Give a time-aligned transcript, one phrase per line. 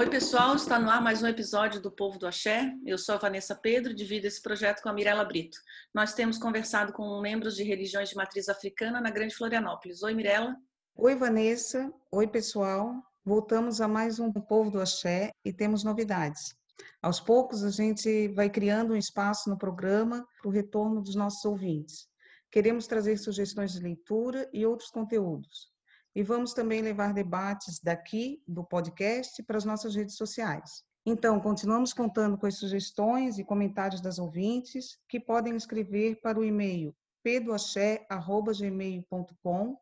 [0.00, 2.72] Oi, pessoal, está no ar mais um episódio do Povo do Axé.
[2.86, 5.58] Eu sou a Vanessa Pedro, divido esse projeto com a Mirella Brito.
[5.92, 10.02] Nós temos conversado com membros de religiões de matriz africana na Grande Florianópolis.
[10.02, 10.56] Oi, Mirella.
[10.96, 11.92] Oi, Vanessa.
[12.10, 12.94] Oi, pessoal.
[13.22, 16.54] Voltamos a mais um Povo do Axé e temos novidades.
[17.02, 21.44] Aos poucos, a gente vai criando um espaço no programa para o retorno dos nossos
[21.44, 22.08] ouvintes.
[22.50, 25.69] Queremos trazer sugestões de leitura e outros conteúdos
[26.14, 30.82] e vamos também levar debates daqui do podcast para as nossas redes sociais.
[31.06, 36.44] Então, continuamos contando com as sugestões e comentários das ouvintes, que podem escrever para o
[36.44, 39.76] e-mail pedoaxé.gmail.com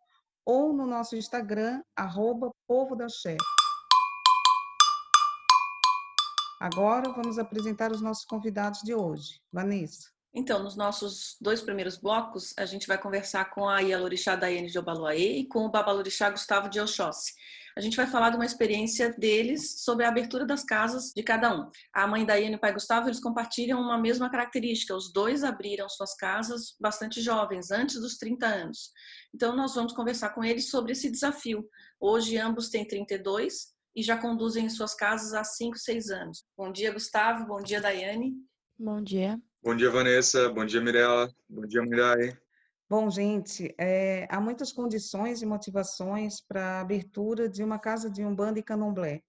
[0.44, 2.50] ou no nosso Instagram, arroba.
[6.60, 9.40] Agora vamos apresentar os nossos convidados de hoje.
[9.52, 10.17] Vanessa.
[10.34, 14.78] Então, nos nossos dois primeiros blocos, a gente vai conversar com a Ialorixá Daiane de
[14.78, 17.32] Obaluaê e com o Babalorixá Gustavo de Oxóssi.
[17.74, 21.56] A gente vai falar de uma experiência deles sobre a abertura das casas de cada
[21.56, 21.70] um.
[21.94, 24.94] A mãe Daiane e o pai Gustavo, eles compartilham uma mesma característica.
[24.94, 28.90] Os dois abriram suas casas bastante jovens, antes dos 30 anos.
[29.34, 31.66] Então, nós vamos conversar com eles sobre esse desafio.
[32.00, 36.44] Hoje, ambos têm 32 e já conduzem suas casas há 5, 6 anos.
[36.56, 37.46] Bom dia, Gustavo.
[37.46, 38.34] Bom dia, Daiane.
[38.78, 39.40] Bom dia.
[39.62, 40.48] Bom dia, Vanessa.
[40.50, 41.28] Bom dia, Mirella.
[41.48, 42.38] Bom dia, Mirai.
[42.88, 48.24] Bom, gente, é, há muitas condições e motivações para a abertura de uma casa de
[48.24, 49.20] umbanda e candomblé.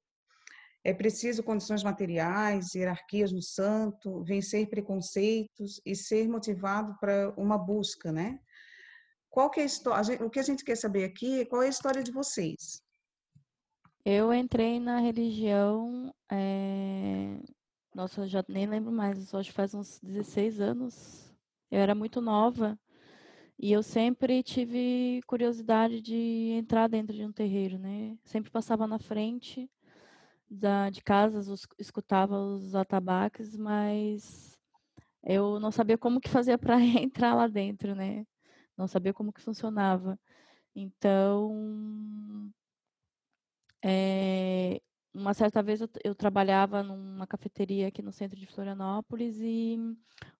[0.83, 8.11] É preciso condições materiais, hierarquias no santo, vencer preconceitos e ser motivado para uma busca,
[8.11, 8.39] né?
[9.29, 10.23] Qual que é a história?
[10.23, 12.81] O que a gente quer saber aqui é qual é a história de vocês.
[14.05, 17.37] Eu entrei na religião é,
[17.93, 21.33] nossa, eu já nem lembro mais, acho que faz uns 16 anos.
[21.71, 22.77] Eu era muito nova
[23.57, 28.17] e eu sempre tive curiosidade de entrar dentro de um terreiro, né?
[28.23, 29.69] Sempre passava na frente
[30.49, 34.57] da, de casas, os, escutava os atabaques, mas
[35.23, 38.25] eu não sabia como que fazia para entrar lá dentro, né?
[38.77, 40.17] Não sabia como que funcionava.
[40.75, 42.51] Então,
[43.83, 44.81] é,
[45.13, 49.77] uma certa vez eu, eu, trabalhava numa cafeteria aqui no centro de Florianópolis e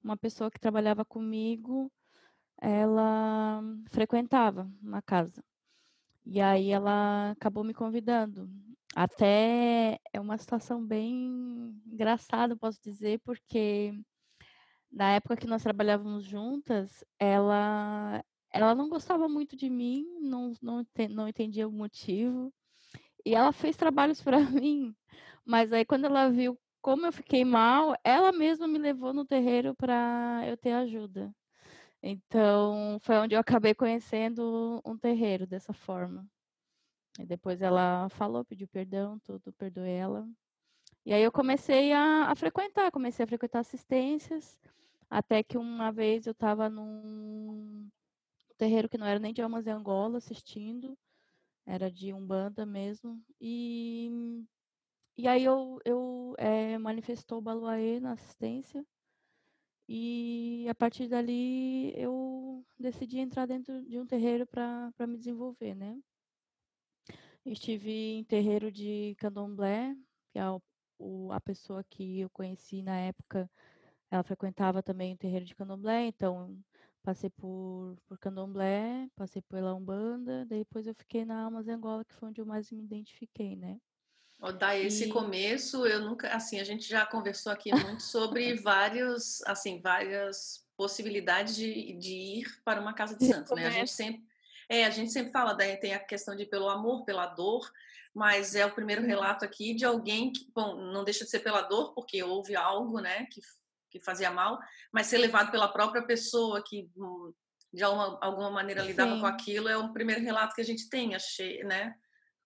[0.04, 1.92] uma pessoa que trabalhava comigo,
[2.62, 5.44] ela frequentava uma casa.
[6.26, 8.50] E aí ela acabou me convidando.
[8.96, 13.94] Até é uma situação bem engraçada, posso dizer, porque
[14.92, 20.86] na época que nós trabalhávamos juntas, ela ela não gostava muito de mim, não, não,
[21.12, 22.52] não entendia o motivo.
[23.26, 24.96] E ela fez trabalhos para mim,
[25.46, 29.76] mas aí quando ela viu como eu fiquei mal, ela mesma me levou no terreiro
[29.76, 31.34] para eu ter ajuda.
[32.02, 36.26] Então, foi onde eu acabei conhecendo um terreiro dessa forma.
[37.20, 40.28] E depois ela falou, pediu perdão, tudo, perdoei ela.
[41.06, 44.58] E aí eu comecei a, a frequentar, comecei a frequentar assistências,
[45.10, 47.90] até que uma vez eu estava num
[48.58, 50.98] terreiro que não era nem de Almas e Angola assistindo,
[51.70, 53.24] era de Umbanda mesmo.
[53.40, 54.10] E,
[55.16, 58.84] e aí eu, eu é, manifestou o Baluaê na assistência.
[59.88, 66.00] E a partir dali eu decidi entrar dentro de um terreiro para me desenvolver, né?
[67.46, 69.96] Estive em terreiro de candomblé,
[70.32, 70.62] que é o,
[70.98, 73.50] o, a pessoa que eu conheci na época,
[74.12, 76.60] ela frequentava também o terreiro de candomblé, então
[77.04, 82.30] Passei por, por Candomblé, passei pela Umbanda, depois eu fiquei na Almas Angola, que foi
[82.30, 83.80] onde eu mais me identifiquei, né?
[84.42, 85.10] Oh, daí esse e...
[85.10, 91.56] começo, eu nunca, assim, a gente já conversou aqui muito sobre vários, assim, várias possibilidades
[91.56, 93.68] de, de ir para uma casa de santos, né?
[93.68, 94.24] A gente sempre,
[94.70, 97.70] é, a gente sempre fala, daí tem a questão de pelo amor, pela dor,
[98.14, 101.62] mas é o primeiro relato aqui de alguém que, bom, não deixa de ser pela
[101.62, 103.42] dor, porque houve algo, né, que
[103.90, 104.60] que fazia mal,
[104.92, 107.34] mas ser levado pela própria pessoa que hum,
[107.74, 109.22] de alguma, alguma maneira lidava Sim.
[109.22, 111.94] com aquilo é o primeiro relato que a gente tem, achei, né?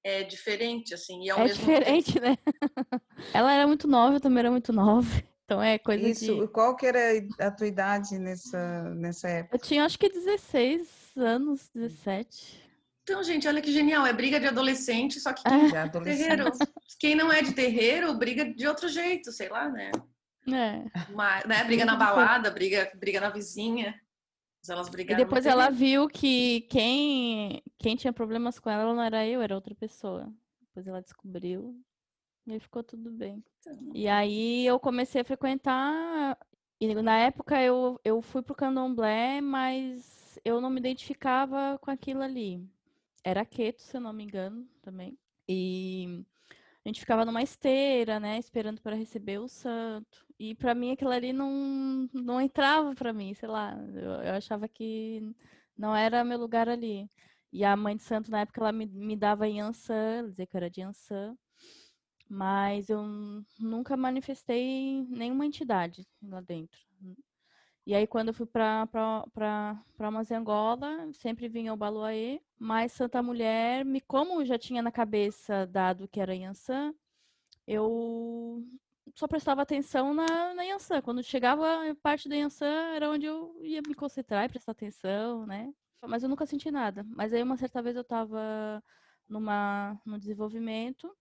[0.03, 1.23] É diferente, assim.
[1.23, 2.25] E ao é mesmo diferente, tempo...
[2.25, 2.37] né?
[3.33, 5.07] Ela era muito nova, eu também era muito nova.
[5.45, 6.47] Então é coisa Isso, de...
[6.47, 6.99] qual que era
[7.37, 9.57] a tua idade nessa, nessa época?
[9.57, 12.63] Eu tinha acho que 16 anos, 17.
[13.03, 14.05] Então, gente, olha que genial.
[14.05, 15.87] É briga de adolescente, só que quem é.
[15.89, 16.51] de terreiro.
[16.97, 19.91] Quem não é de terreiro, briga de outro jeito, sei lá, né?
[20.47, 21.11] É.
[21.11, 21.63] Uma, né?
[21.63, 23.99] Briga na balada, briga, briga na vizinha.
[24.67, 25.21] Elas brigaram.
[25.21, 29.55] E depois ela viu que quem, quem tinha problemas com ela não era eu, era
[29.55, 30.31] outra pessoa.
[30.61, 31.75] Depois ela descobriu
[32.47, 33.43] e ficou tudo bem.
[33.59, 33.91] Então...
[33.93, 36.37] E aí eu comecei a frequentar.
[36.79, 42.21] E na época eu, eu fui pro candomblé, mas eu não me identificava com aquilo
[42.21, 42.65] ali.
[43.23, 45.17] Era queto, se eu não me engano, também.
[45.47, 46.25] E
[46.85, 50.25] a gente ficava numa esteira, né, esperando para receber o santo.
[50.43, 54.67] E para mim aquilo ali não, não entrava para mim, sei lá, eu, eu, achava
[54.67, 55.33] que
[55.77, 57.09] não era meu lugar ali.
[57.49, 60.69] E a mãe de santo na época ela me, me dava Yansan, dizer que era
[60.69, 61.37] de Yansan,
[62.29, 63.01] mas eu
[63.57, 66.81] nunca manifestei nenhuma entidade lá dentro.
[67.85, 68.85] E aí, quando eu fui para
[70.35, 76.07] Angola, sempre vinha o Baluaê, mas Santa Mulher, me, como já tinha na cabeça dado
[76.07, 76.93] que era Yansan,
[77.65, 78.61] eu
[79.15, 81.01] só prestava atenção na, na Yansan.
[81.01, 85.45] Quando chegava a parte da Yansan, era onde eu ia me concentrar e prestar atenção,
[85.45, 85.73] né?
[86.01, 87.05] Mas eu nunca senti nada.
[87.07, 88.83] Mas aí, uma certa vez, eu estava
[89.27, 91.15] numa, no desenvolvimento,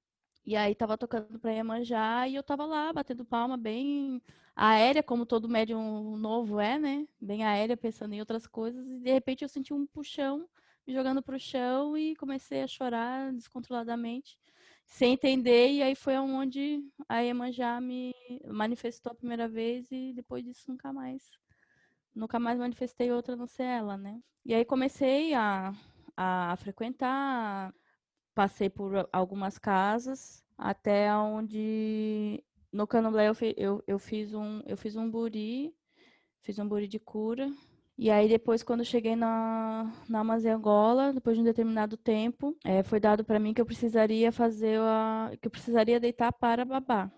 [0.45, 4.21] e aí tava tocando pra Iemanjá e eu tava lá, batendo palma, bem
[4.57, 7.07] aérea, como todo médium novo é, né?
[7.21, 8.85] Bem aérea, pensando em outras coisas.
[8.89, 10.49] E de repente eu senti um puxão,
[10.87, 14.37] me jogando pro chão e comecei a chorar descontroladamente,
[14.85, 15.71] sem entender.
[15.73, 18.15] E aí foi onde a Iemanjá me
[18.47, 21.31] manifestou a primeira vez e depois disso nunca mais.
[22.15, 24.21] Nunca mais manifestei outra não ser ela, né?
[24.45, 25.73] E aí comecei a,
[26.17, 27.75] a frequentar,
[28.35, 32.43] passei por algumas casas, até onde
[32.73, 35.75] no Candomblé eu, eu, eu, fiz um eu fiz um buri,
[36.41, 37.51] fiz um buri de cura.
[37.99, 40.21] E aí depois quando cheguei na na
[40.55, 44.79] Angola, depois de um determinado tempo, é, foi dado para mim que eu precisaria fazer
[44.81, 47.13] a que eu precisaria deitar para babar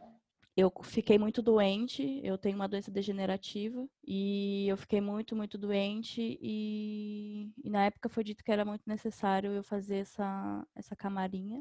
[0.57, 6.39] eu fiquei muito doente, eu tenho uma doença degenerativa e eu fiquei muito, muito doente
[6.41, 11.61] e, e, na época foi dito que era muito necessário eu fazer essa, essa camarinha,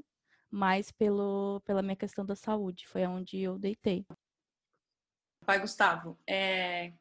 [0.51, 4.05] mas pelo, pela minha questão da saúde, foi onde eu deitei.
[5.43, 6.93] Pai Gustavo, é,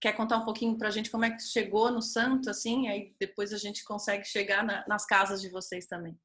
[0.00, 3.14] quer contar um pouquinho para a gente como é que chegou no santo, assim, aí
[3.18, 6.18] depois a gente consegue chegar na, nas casas de vocês também.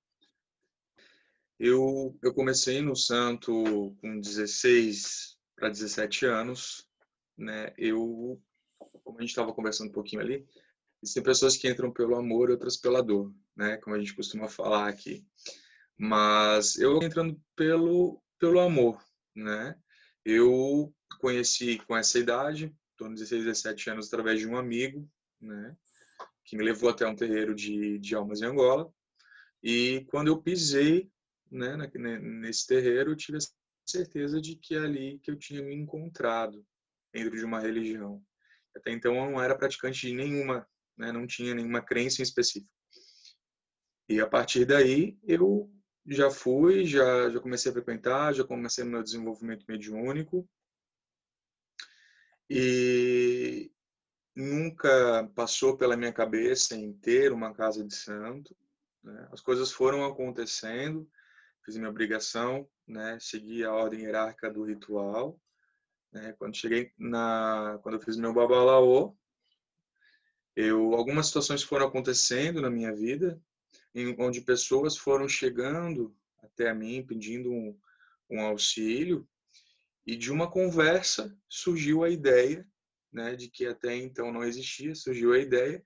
[1.59, 6.89] Eu, eu comecei no Santo com 16 para 17 anos,
[7.37, 7.73] né?
[7.77, 8.41] Eu,
[9.03, 10.45] como a gente estava conversando um pouquinho ali,
[11.01, 13.77] existem pessoas que entram pelo amor e outras pela dor, né?
[13.77, 15.25] Como a gente costuma falar aqui.
[15.97, 19.01] Mas eu entrando pelo pelo amor,
[19.33, 19.75] né?
[20.25, 25.07] Eu conheci com essa idade, estou 16, 17 anos, através de um amigo,
[25.39, 25.75] né?
[26.45, 28.91] Que me levou até um terreiro de, de almas em Angola.
[29.61, 31.11] E quando eu pisei
[31.49, 31.77] né,
[32.21, 33.41] nesse terreiro, eu tive a
[33.85, 36.65] certeza de que é ali que eu tinha me encontrado
[37.13, 38.21] dentro de uma religião.
[38.75, 40.67] Até então eu não era praticante de nenhuma,
[40.97, 42.69] né, não tinha nenhuma crença em específico.
[44.09, 45.71] E a partir daí eu
[46.07, 50.47] já fui, já, já comecei a frequentar, já comecei meu desenvolvimento mediúnico.
[52.49, 53.71] E
[54.35, 58.55] nunca passou pela minha cabeça em ter uma casa de santo.
[59.03, 59.27] Né?
[59.31, 61.09] As coisas foram acontecendo
[61.63, 65.39] fiz minha obrigação, né, segui a ordem hierárquica do ritual.
[66.11, 69.15] Né, quando cheguei na, quando eu fiz meu babalaô,
[70.55, 73.41] eu algumas situações foram acontecendo na minha vida,
[73.95, 77.79] em, onde pessoas foram chegando até a mim pedindo um,
[78.29, 79.27] um auxílio
[80.05, 82.67] e de uma conversa surgiu a ideia,
[83.11, 85.83] né, de que até então não existia, surgiu a ideia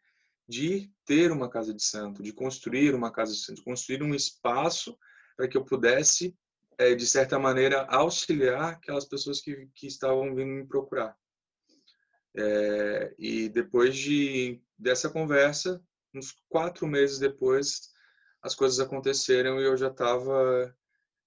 [0.47, 4.15] de ter uma casa de santo, de construir uma casa de santo, de construir um
[4.15, 4.97] espaço
[5.35, 6.35] para que eu pudesse,
[6.77, 11.15] é, de certa maneira, auxiliar aquelas pessoas que, que estavam vindo me procurar.
[12.35, 15.81] É, e depois de dessa conversa,
[16.13, 17.89] uns quatro meses depois,
[18.41, 20.73] as coisas aconteceram e eu já estava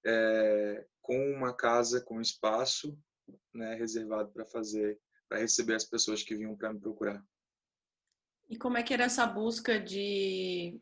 [0.06, 2.96] é, com uma casa, com espaço
[3.52, 4.96] né, reservado para fazer,
[5.28, 7.20] para receber as pessoas que vinham para me procurar.
[8.48, 10.80] E como é que era essa busca de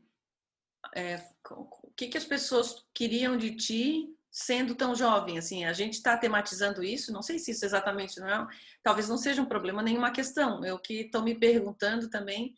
[0.94, 1.16] é,
[1.50, 5.38] o que, que as pessoas queriam de ti sendo tão jovem?
[5.38, 8.46] Assim, a gente está tematizando isso, não sei se isso exatamente não é,
[8.82, 10.62] talvez não seja um problema, nenhuma questão.
[10.62, 12.54] Eu que estou me perguntando também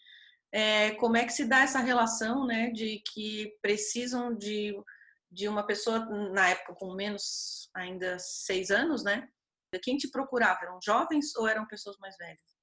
[0.51, 4.75] é, como é que se dá essa relação, né, de que precisam de,
[5.31, 9.29] de uma pessoa, na época com menos ainda seis anos, né?
[9.83, 10.61] Quem te procurava?
[10.63, 12.61] Eram jovens ou eram pessoas mais velhas?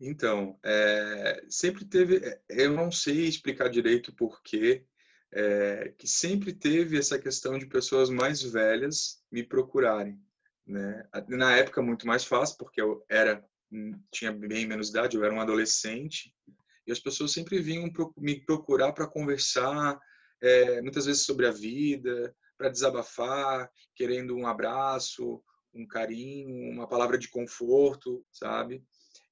[0.00, 4.84] Então, é, sempre teve, é, eu não sei explicar direito por quê,
[5.32, 10.20] é, que sempre teve essa questão de pessoas mais velhas me procurarem,
[10.66, 11.08] né?
[11.28, 15.34] Na época muito mais fácil, porque eu era hum, tinha bem menos idade, eu era
[15.34, 16.34] um adolescente,
[16.86, 19.98] e as pessoas sempre vinham me procurar para conversar,
[20.44, 27.18] é, muitas vezes sobre a vida, para desabafar, querendo um abraço, um carinho, uma palavra
[27.18, 28.84] de conforto, sabe?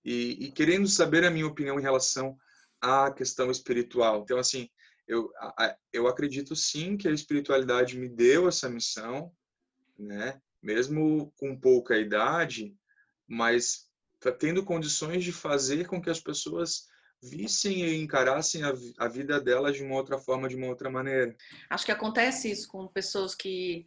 [0.04, 2.37] e, e, querendo saber a minha opinião em relação
[2.81, 4.23] à questão espiritual.
[4.23, 4.69] Então, assim,
[5.07, 5.31] eu,
[5.92, 9.33] eu acredito sim que a espiritualidade me deu essa missão,
[9.99, 10.40] né?
[10.62, 12.75] Mesmo com pouca idade,
[13.26, 13.88] mas
[14.38, 16.87] tendo condições de fazer com que as pessoas
[17.22, 21.34] vissem e encarassem a, a vida delas de uma outra forma, de uma outra maneira.
[21.70, 23.86] Acho que acontece isso com pessoas que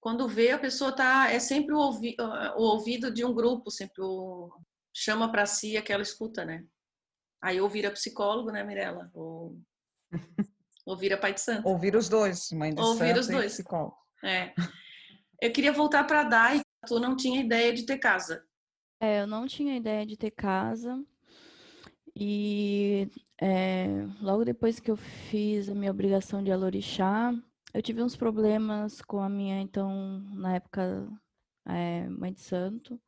[0.00, 2.16] quando vê a pessoa tá é sempre o, ouvi,
[2.56, 4.50] o ouvido de um grupo, sempre o,
[4.92, 6.64] chama para si aquela escuta, né?
[7.40, 9.10] Aí ou vira psicólogo, né, Mirella?
[9.14, 9.56] Ou,
[10.84, 11.68] ou vira pai de santo.
[11.68, 13.52] Ouvir os dois, mãe de Ouvir os dois.
[13.52, 13.96] psicólogo.
[14.24, 14.52] É.
[15.40, 16.60] Eu queria voltar para a Dai.
[16.86, 18.44] Tu não tinha ideia de ter casa.
[19.00, 21.04] É, eu não tinha ideia de ter casa.
[22.14, 23.08] E
[23.40, 27.34] é, logo depois que eu fiz a minha obrigação de alorixá,
[27.72, 31.08] eu tive uns problemas com a minha, então, na época,
[31.66, 33.00] é, mãe de santo.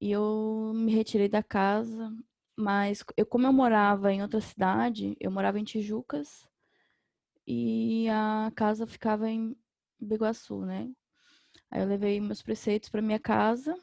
[0.00, 2.12] E eu me retirei da casa,
[2.56, 6.48] mas eu, como eu morava em outra cidade, eu morava em Tijucas
[7.46, 9.56] e a casa ficava em
[10.00, 10.90] Biguaçu, né?
[11.72, 13.74] Aí eu levei meus preceitos para minha casa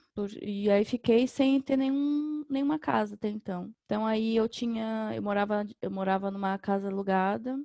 [0.43, 3.74] e aí fiquei sem ter nenhum, nenhuma casa até então.
[3.86, 7.60] Então aí eu tinha, eu morava, eu morava numa casa alugada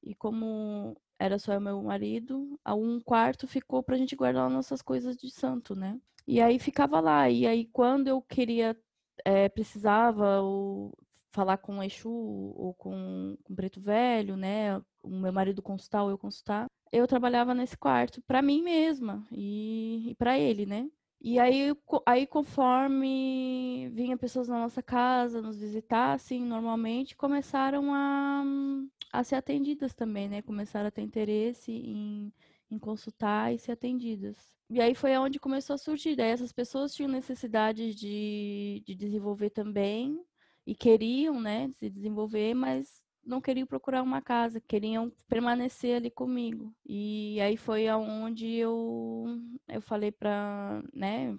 [0.00, 5.16] e como era só meu marido, um quarto ficou para a gente guardar nossas coisas
[5.16, 6.00] de santo, né?
[6.24, 7.28] E aí ficava lá.
[7.28, 8.76] E aí quando eu queria,
[9.24, 10.96] é, precisava ou
[11.32, 14.80] falar com o Exu ou com, com o Preto Velho, né?
[15.02, 20.10] O meu marido consultar ou eu consultar, eu trabalhava nesse quarto para mim mesma e,
[20.10, 20.88] e para ele, né?
[21.20, 21.74] E aí,
[22.06, 28.44] aí, conforme vinha pessoas na nossa casa nos visitar, assim, normalmente começaram a,
[29.12, 30.42] a ser atendidas também, né?
[30.42, 32.32] Começaram a ter interesse em,
[32.70, 34.36] em consultar e ser atendidas.
[34.68, 36.16] E aí foi onde começou a surgir.
[36.16, 40.20] Daí essas pessoas tinham necessidade de, de desenvolver também
[40.66, 46.74] e queriam, né, se desenvolver, mas não queriam procurar uma casa, queriam permanecer ali comigo.
[46.86, 49.26] E aí foi aonde eu
[49.68, 51.36] eu falei para, né,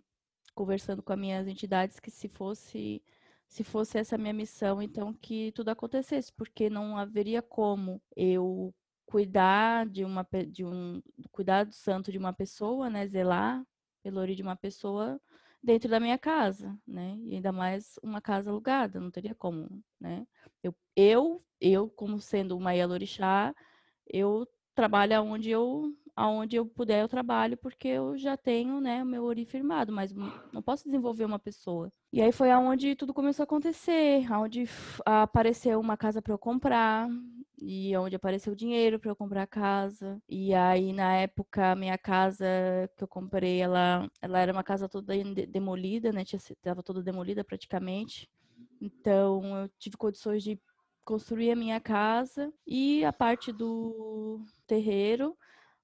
[0.56, 3.01] conversando com as minhas entidades que se fosse
[3.48, 8.74] se fosse essa minha missão, então que tudo acontecesse, porque não haveria como eu
[9.06, 11.01] cuidar de uma de um
[11.32, 13.65] cuidar do santo de uma pessoa, né, zelar
[14.03, 15.20] pelo ori de uma pessoa
[15.63, 17.17] dentro da minha casa, né?
[17.23, 20.25] E ainda mais uma casa alugada, não teria como, né?
[20.63, 23.53] Eu, eu, eu como sendo uma Yalorixá,
[24.07, 29.05] eu trabalho aonde eu, aonde eu puder eu trabalho, porque eu já tenho, né, o
[29.05, 30.12] meu ori firmado, mas
[30.51, 31.91] não posso desenvolver uma pessoa.
[32.12, 34.63] E aí foi aonde tudo começou a acontecer, aonde
[35.05, 37.07] apareceu uma casa para eu comprar,
[37.62, 40.19] e onde apareceu o dinheiro para eu comprar a casa.
[40.27, 42.45] E aí, na época, minha casa
[42.95, 45.13] que eu comprei, ela, ela era uma casa toda
[45.47, 46.24] demolida, né?
[46.24, 48.27] Estava toda demolida praticamente.
[48.81, 50.59] Então, eu tive condições de
[51.03, 55.38] construir a minha casa e a parte do terreiro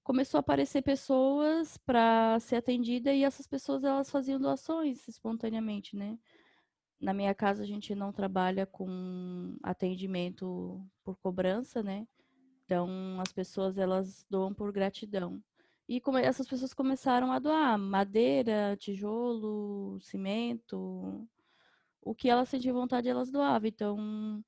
[0.04, 6.18] começou a aparecer pessoas para ser atendida e essas pessoas elas faziam doações espontaneamente, né?
[7.00, 12.08] Na minha casa a gente não trabalha com atendimento por cobrança, né?
[12.66, 15.42] Então as pessoas elas doam por gratidão.
[15.88, 21.28] E essas pessoas começaram a doar madeira, tijolo, cimento,
[22.02, 23.68] o que elas sentiam vontade elas doavam.
[23.68, 24.44] Então,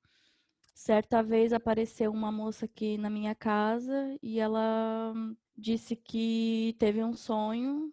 [0.76, 5.14] certa vez apareceu uma moça aqui na minha casa e ela
[5.56, 7.90] disse que teve um sonho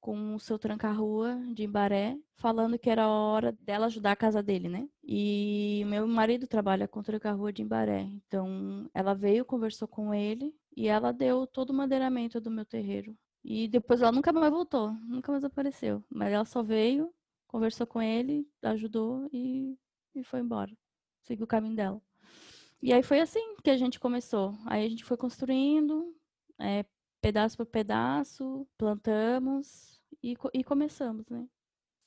[0.00, 4.68] com o seu tranca-rua de Embaré, falando que era hora dela ajudar a casa dele,
[4.68, 4.86] né?
[5.02, 8.02] E meu marido trabalha com tranca-rua de Embaré.
[8.02, 13.16] Então, ela veio, conversou com ele e ela deu todo o madeiramento do meu terreiro.
[13.42, 16.04] E depois ela nunca mais voltou, nunca mais apareceu.
[16.10, 17.12] Mas ela só veio,
[17.48, 19.76] conversou com ele, ajudou e,
[20.14, 20.72] e foi embora.
[21.22, 22.05] Seguiu o caminho dela.
[22.86, 24.56] E aí foi assim que a gente começou.
[24.64, 26.14] Aí a gente foi construindo,
[26.60, 26.84] é,
[27.20, 31.48] pedaço por pedaço, plantamos, e, e começamos, né?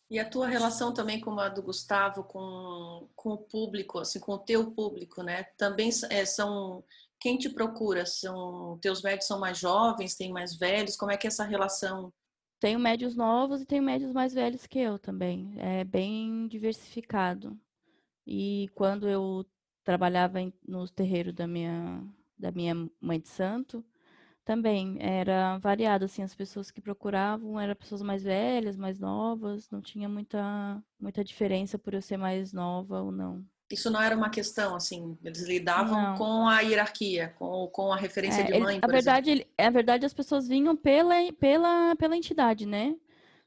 [0.10, 4.32] E a tua relação também com a do Gustavo, com, com o público, assim, com
[4.32, 5.44] o teu público, né?
[5.58, 6.82] Também é, são
[7.20, 8.06] quem te procura?
[8.06, 10.96] São teus médios são mais jovens, tem mais velhos?
[10.96, 12.14] Como é que é essa relação?
[12.58, 15.54] Tenho médios novos e tenho médios mais velhos que eu também.
[15.58, 17.60] É bem diversificado.
[18.26, 19.46] E quando eu
[19.90, 22.04] trabalhava no terreiro da minha
[22.38, 23.84] da minha mãe de santo,
[24.46, 29.82] também era variado, assim, as pessoas que procuravam eram pessoas mais velhas, mais novas, não
[29.82, 33.44] tinha muita, muita diferença por eu ser mais nova ou não.
[33.70, 36.18] Isso não era uma questão, assim, eles lidavam não.
[36.18, 39.70] com a hierarquia, com, com a referência é, de mãe, ele, a verdade, ele, a
[39.72, 42.96] verdade, as pessoas vinham pela, pela, pela entidade, né?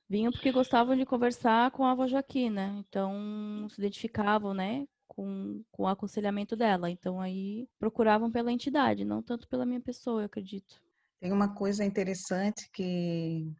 [0.08, 5.83] Vinham porque gostavam de conversar com a avó Joaquina, então se identificavam, né, com, com
[5.85, 6.90] o aconselhamento dela.
[6.90, 10.81] Então aí procuravam pela entidade, não tanto pela minha pessoa, eu acredito.
[11.21, 13.52] Tem uma coisa interessante que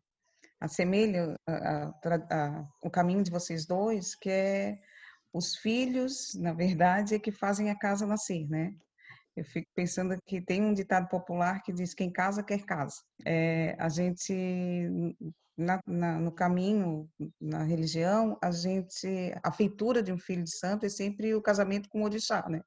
[0.59, 1.93] assemelha a,
[2.31, 4.79] a, o caminho de vocês dois, que é
[5.33, 8.75] os filhos, na verdade, é que fazem a casa nascer, né?
[9.35, 12.97] Eu fico pensando que tem um ditado popular que diz: quem casa, quer casa.
[13.25, 14.35] É, a gente,
[15.57, 17.09] na, na, no caminho,
[17.41, 21.89] na religião, a gente, a feitura de um filho de santo é sempre o casamento
[21.89, 22.61] com o orixá, né?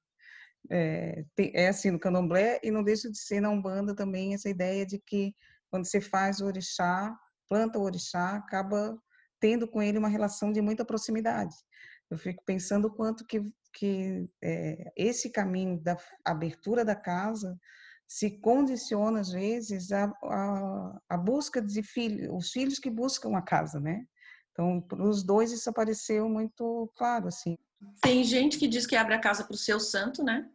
[0.69, 4.83] É, é assim no candomblé e não deixa de ser na Umbanda também essa ideia
[4.85, 5.35] de que
[5.69, 7.15] quando você faz o orixá,
[7.47, 8.97] planta o orixá, acaba
[9.39, 11.55] tendo com ele uma relação de muita proximidade.
[12.09, 17.59] Eu fico pensando o quanto que, que é, esse caminho da abertura da casa
[18.07, 23.41] se condiciona às vezes a, a, a busca de filhos, os filhos que buscam a
[23.41, 24.05] casa, né?
[24.51, 27.57] Então, para os dois isso apareceu muito claro, assim.
[28.01, 30.47] Tem gente que diz que abre a casa para o seu santo, né?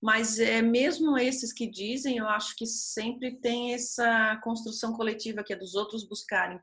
[0.00, 5.52] Mas é mesmo esses que dizem, eu acho que sempre tem essa construção coletiva que
[5.52, 6.60] é dos outros buscarem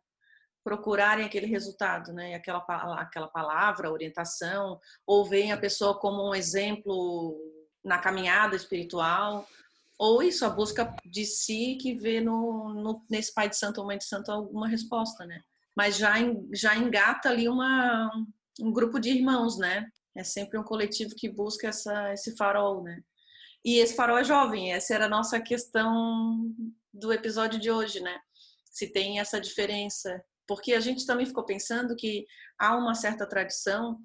[0.68, 2.36] procurarem aquele resultado, né?
[2.36, 2.60] Aquela,
[3.00, 7.40] aquela palavra, orientação, ou veem a pessoa como um exemplo
[7.82, 9.48] na caminhada espiritual,
[9.98, 13.88] ou isso, a busca de si que vê no, no nesse pai de santo ou
[13.88, 15.42] mãe de santo alguma resposta, né?
[15.76, 16.14] Mas já,
[16.54, 18.10] já engata ali uma,
[18.60, 19.88] um grupo de irmãos, né?
[20.16, 23.02] É sempre um coletivo que busca essa, esse farol, né?
[23.66, 26.52] E esse farol é jovem, essa era a nossa questão
[26.94, 28.20] do episódio de hoje, né?
[28.66, 32.26] Se tem essa diferença porque a gente também ficou pensando que
[32.58, 34.00] há uma certa tradição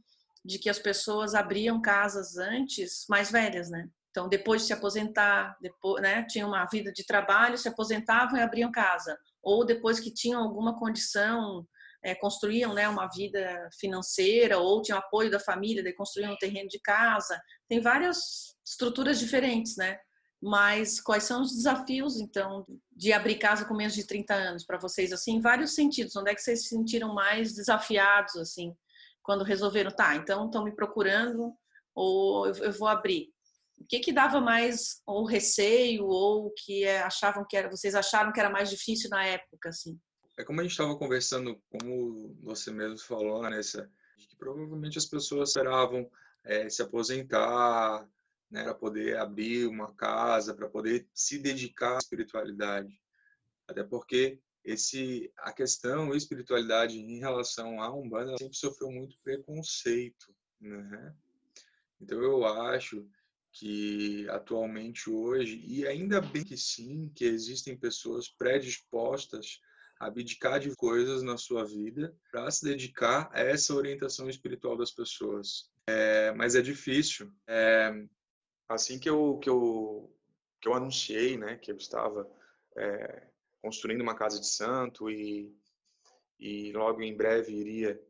[0.44, 3.88] de que as pessoas abriam casas antes mais velhas, né?
[4.12, 8.42] Então, depois de se aposentar, depois, né, tinham uma vida de trabalho, se aposentavam e
[8.42, 9.18] abriam casa.
[9.42, 11.66] Ou depois que tinham alguma condição,
[12.04, 16.68] é, construíam né, uma vida financeira, ou tinham apoio da família, daí construíam um terreno
[16.68, 17.40] de casa.
[17.66, 19.98] Tem várias estruturas diferentes, né?
[20.42, 24.78] Mas quais são os desafios, então, de abrir casa com menos de 30 anos para
[24.78, 26.14] vocês, assim, em vários sentidos?
[26.16, 28.74] Onde é que vocês se sentiram mais desafiados, assim,
[29.22, 31.54] quando resolveram, tá, então estão me procurando
[31.94, 33.32] ou eu vou abrir?
[33.82, 38.32] O que que dava mais ou receio ou que é, achavam que era, vocês acharam
[38.32, 39.98] que era mais difícil na época, assim?
[40.38, 45.48] É como a gente estava conversando, como você mesmo falou, Vanessa, que provavelmente as pessoas
[45.48, 46.08] esperavam
[46.44, 48.08] é, se aposentar,
[48.48, 53.00] né, para poder abrir uma casa, para poder se dedicar à espiritualidade.
[53.66, 61.14] Até porque esse a questão espiritualidade em relação à Umbanda sempre sofreu muito preconceito, né?
[62.00, 63.08] Então eu acho
[63.52, 69.60] que atualmente hoje e ainda bem que sim, que existem pessoas predispostas
[70.00, 74.90] a abdicar de coisas na sua vida para se dedicar a essa orientação espiritual das
[74.90, 75.70] pessoas.
[75.86, 77.30] É, mas é difícil.
[77.46, 77.92] É,
[78.68, 80.12] assim que eu que eu
[80.60, 82.28] que eu anunciei, né, que eu estava
[82.76, 83.28] é,
[83.60, 85.54] construindo uma casa de santo e
[86.38, 88.02] e logo em breve iria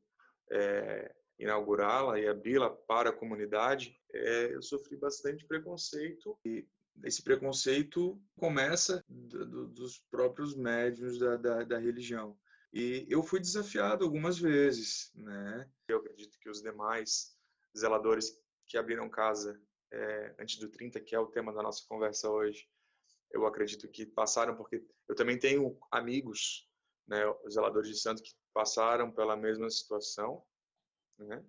[0.50, 6.66] é, inaugurá-la e abri-la para a comunidade, é, eu sofri bastante preconceito e
[7.05, 12.38] esse preconceito começa do, do, dos próprios médios da, da, da religião.
[12.72, 15.68] E eu fui desafiado algumas vezes, né?
[15.88, 17.37] Eu acredito que os demais
[17.76, 19.61] zeladores que abriram casa
[19.92, 22.66] é, antes do 30, que é o tema da nossa conversa hoje,
[23.31, 26.68] eu acredito que passaram, porque eu também tenho amigos,
[27.07, 30.42] né, zeladores de santo, que passaram pela mesma situação,
[31.18, 31.44] né,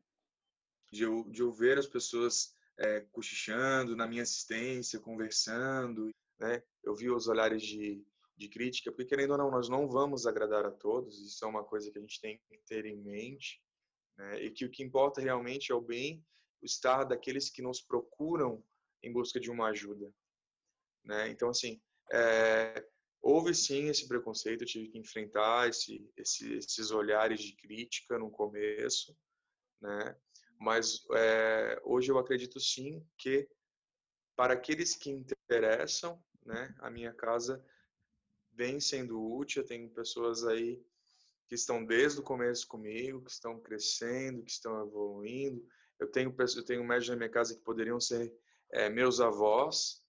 [0.91, 6.95] de, eu, de eu ver as pessoas é, cochichando na minha assistência, conversando, né, eu
[6.95, 8.05] vi os olhares de,
[8.37, 11.63] de crítica, porque querendo ou não, nós não vamos agradar a todos, isso é uma
[11.63, 13.61] coisa que a gente tem que ter em mente,
[14.17, 16.23] né, e que o que importa realmente é o bem
[16.61, 18.63] o estar daqueles que nos procuram
[19.03, 20.09] em busca de uma ajuda.
[21.03, 21.29] Né?
[21.29, 22.85] Então, assim, é,
[23.21, 28.31] houve sim esse preconceito, eu tive que enfrentar esse, esse, esses olhares de crítica no
[28.31, 29.15] começo,
[29.83, 30.15] né?
[30.59, 33.47] mas é, hoje eu acredito sim que
[34.35, 37.63] para aqueles que interessam, né, a minha casa
[38.53, 40.81] vem sendo útil, eu tenho pessoas aí
[41.47, 45.67] que estão desde o começo comigo, que estão crescendo, que estão evoluindo,
[45.99, 48.33] eu tenho eu tenho médicos na minha casa que poderiam ser
[48.71, 50.01] é, meus avós,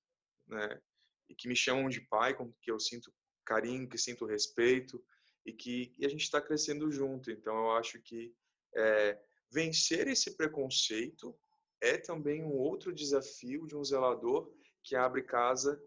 [0.46, 0.80] né?
[1.28, 3.12] E que me chamam de pai, com que eu sinto
[3.44, 5.04] carinho, que sinto respeito
[5.44, 7.30] e que e a gente está crescendo junto.
[7.30, 8.34] Então eu acho que
[8.74, 9.20] é,
[9.54, 11.34] vencer esse preconceito
[11.80, 15.80] é também um outro desafio de um zelador que abre casa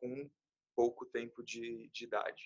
[0.00, 0.30] com
[0.74, 2.42] pouco tempo de, de idade.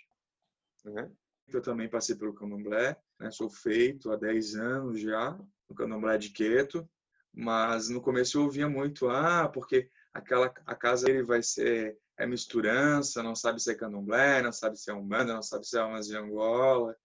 [0.84, 1.10] Né?
[1.46, 3.30] Eu também passei pelo candomblé, né?
[3.30, 6.88] sou feito há 10 anos já, no candomblé de Queto,
[7.32, 12.26] mas no começo eu ouvia muito, ah, porque aquela a casa dele vai ser é
[12.26, 15.82] misturança, não sabe se é candomblé, não sabe se é umbanda, não sabe se é
[15.84, 16.96] uma de Angola.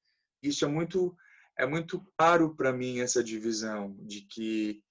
[0.41, 1.15] isso é muito
[1.57, 4.81] é muito claro para mim essa divisão de que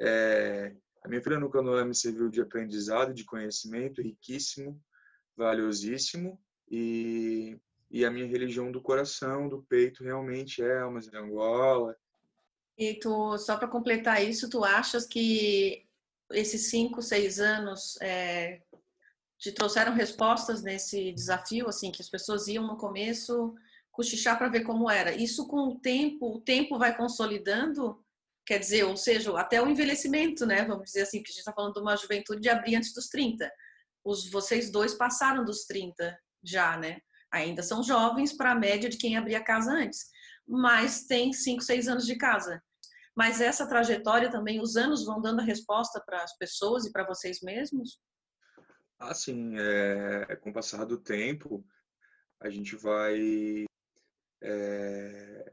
[0.00, 4.80] é, a minha filha no Canoa me serviu de aprendizado, de conhecimento riquíssimo,
[5.36, 7.58] valiosíssimo e
[7.90, 11.96] e a minha religião do coração, do peito, realmente é almas de Angola.
[12.76, 15.86] E tu, só para completar isso, tu achas que
[16.30, 18.60] esses cinco, seis anos é,
[19.38, 23.54] te trouxeram respostas nesse desafio, assim, que as pessoas iam no começo
[23.98, 25.12] cochichar para ver como era.
[25.12, 28.00] Isso com o tempo, o tempo vai consolidando,
[28.46, 30.64] quer dizer, ou seja, até o envelhecimento, né?
[30.64, 33.08] Vamos dizer assim, porque a gente está falando de uma juventude de abrir antes dos
[33.08, 33.50] 30.
[34.04, 37.00] Os, vocês dois passaram dos 30 já, né?
[37.32, 40.06] Ainda são jovens para a média de quem abria casa antes,
[40.46, 42.62] mas tem 5, 6 anos de casa.
[43.16, 47.04] Mas essa trajetória também, os anos vão dando a resposta para as pessoas e para
[47.04, 47.98] vocês mesmos?
[48.96, 51.66] Assim, é, com o passar do tempo,
[52.40, 53.66] a gente vai
[54.42, 55.52] é,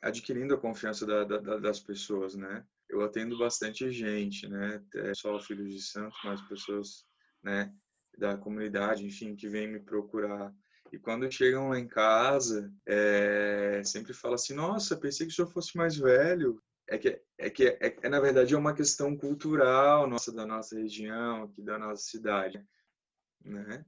[0.00, 2.64] adquirindo a confiança da, da, das pessoas, né?
[2.88, 4.82] Eu atendo bastante gente, né?
[4.94, 7.06] É só filhos de santo, mas pessoas,
[7.42, 7.72] né?
[8.18, 10.52] Da comunidade, enfim, que vêm me procurar.
[10.92, 15.48] E quando chegam lá em casa, é, sempre fala assim: Nossa, pensei que o senhor
[15.48, 16.60] fosse mais velho.
[16.88, 20.76] É que, é que é, é, na verdade, é uma questão cultural nossa, da nossa
[20.76, 22.60] região, aqui da nossa cidade
[23.44, 23.84] né?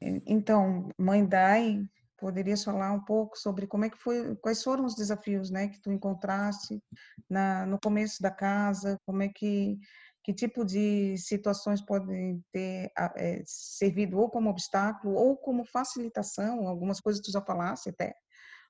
[0.00, 1.88] Então, mãe Dai,
[2.24, 5.78] poderias falar um pouco sobre como é que foi, quais foram os desafios, né, que
[5.82, 6.82] tu encontraste
[7.28, 9.78] na, no começo da casa, como é que
[10.24, 16.98] que tipo de situações podem ter é, servido ou como obstáculo ou como facilitação, algumas
[16.98, 18.14] coisas tu já falaste até,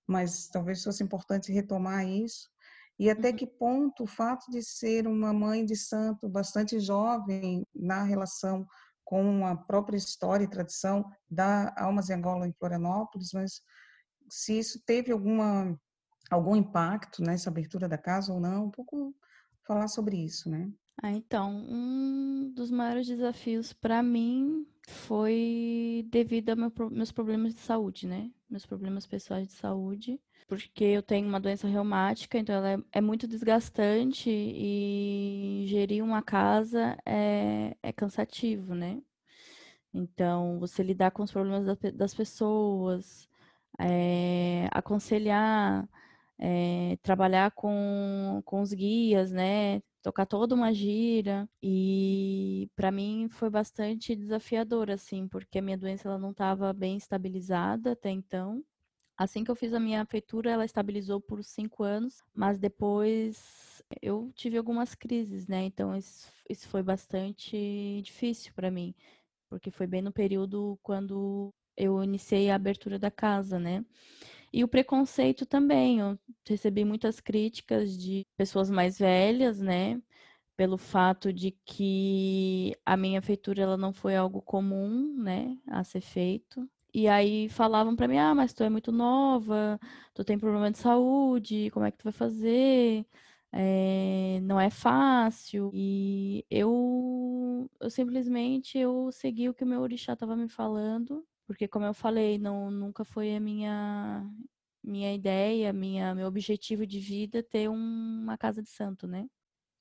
[0.05, 2.51] mas talvez fosse importante retomar isso.
[2.99, 3.37] E até uhum.
[3.37, 8.67] que ponto o fato de ser uma mãe de santo bastante jovem na relação
[9.05, 13.61] com a própria história e tradição da Almas em Angola em Florianópolis, mas
[14.29, 15.79] se isso teve alguma
[16.31, 19.15] algum impacto nessa abertura da casa ou não, um pouco
[19.67, 20.73] falar sobre isso, né?
[21.03, 27.61] Ah, então, um dos maiores desafios para mim foi devido a meu, meus problemas de
[27.61, 28.31] saúde, né?
[28.49, 33.01] Meus problemas pessoais de saúde, porque eu tenho uma doença reumática, então ela é, é
[33.01, 39.01] muito desgastante e gerir uma casa é, é cansativo, né?
[39.93, 43.29] Então, você lidar com os problemas das pessoas,
[43.79, 45.89] é, aconselhar,
[46.39, 49.81] é, trabalhar com, com os guias, né?
[50.03, 51.49] Tocar toda uma gira.
[51.63, 56.97] E para mim foi bastante desafiador, assim, porque a minha doença ela não estava bem
[56.97, 58.65] estabilizada até então.
[59.17, 64.33] Assim que eu fiz a minha feitura, ela estabilizou por cinco anos, mas depois eu
[64.35, 65.65] tive algumas crises, né?
[65.65, 68.95] Então isso, isso foi bastante difícil para mim,
[69.49, 73.85] porque foi bem no período quando eu iniciei a abertura da casa, né?
[74.53, 80.01] E o preconceito também, eu recebi muitas críticas de pessoas mais velhas, né?
[80.57, 86.01] Pelo fato de que a minha feitura ela não foi algo comum, né, a ser
[86.01, 86.69] feito.
[86.95, 89.79] E aí falavam para mim: "Ah, mas tu é muito nova,
[90.15, 93.07] tu tem problema de saúde, como é que tu vai fazer?
[93.53, 95.71] É, não é fácil".
[95.75, 101.67] E eu eu simplesmente eu segui o que o meu orixá estava me falando, porque
[101.69, 104.25] como eu falei, não nunca foi a minha
[104.83, 107.75] minha ideia, minha meu objetivo de vida ter um,
[108.23, 109.27] uma casa de santo, né?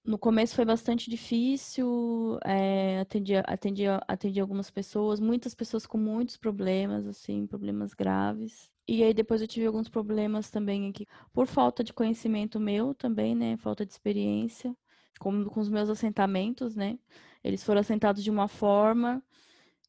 [0.06, 6.36] No começo foi bastante difícil, é, atendi, atendi, atendi algumas pessoas, muitas pessoas com muitos
[6.38, 8.72] problemas, assim, problemas graves.
[8.88, 13.34] E aí depois eu tive alguns problemas também aqui, por falta de conhecimento meu também,
[13.34, 14.76] né, falta de experiência,
[15.20, 17.00] com, com os meus assentamentos, né.
[17.44, 19.24] Eles foram assentados de uma forma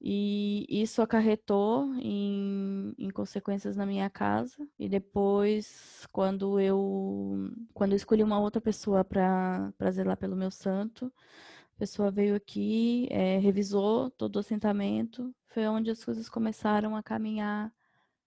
[0.07, 4.69] e isso acarretou em, em, consequências na minha casa.
[4.79, 11.11] E depois, quando eu, quando eu escolhi uma outra pessoa para zelar pelo meu santo,
[11.77, 15.35] a pessoa veio aqui, é, revisou todo o assentamento.
[15.47, 17.73] Foi onde as coisas começaram a caminhar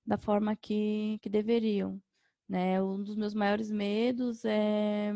[0.04, 2.02] da forma que, que deveriam.
[2.50, 2.82] Né?
[2.82, 5.13] Um dos meus maiores medos é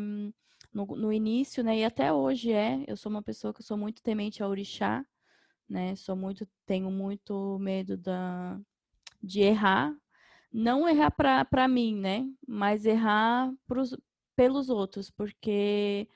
[0.72, 1.78] no, no início, né?
[1.78, 2.84] E até hoje é.
[2.86, 5.04] Eu sou uma pessoa que sou muito temente ao orixá
[5.72, 5.96] né?
[5.96, 8.60] Sou muito, tenho muito medo da,
[9.22, 9.96] de errar,
[10.52, 12.26] não errar para mim, né?
[12.46, 13.96] Mas errar pros,
[14.36, 16.08] pelos outros, porque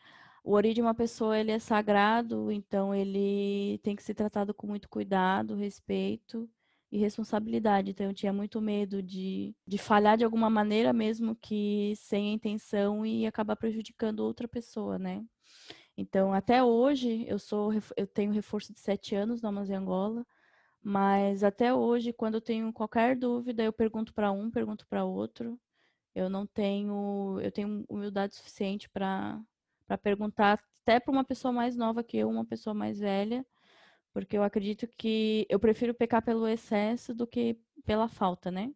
[0.44, 4.66] o ori de uma pessoa ele é sagrado, então ele tem que ser tratado com
[4.66, 6.48] muito cuidado, respeito
[6.92, 7.90] e responsabilidade.
[7.90, 13.04] Então eu tinha muito medo de, de falhar de alguma maneira, mesmo que sem intenção
[13.06, 15.24] e acabar prejudicando outra pessoa, né?
[15.96, 20.26] Então, até hoje, eu sou eu tenho reforço de sete anos na Amazônia Angola,
[20.82, 25.60] mas até hoje, quando eu tenho qualquer dúvida, eu pergunto para um, pergunto para outro,
[26.14, 29.40] Eu não tenho, eu tenho humildade suficiente para
[29.86, 33.46] para perguntar até para uma pessoa mais nova que eu, uma pessoa mais velha,
[34.12, 38.72] porque eu acredito que eu prefiro pecar pelo excesso do que pela falta, né?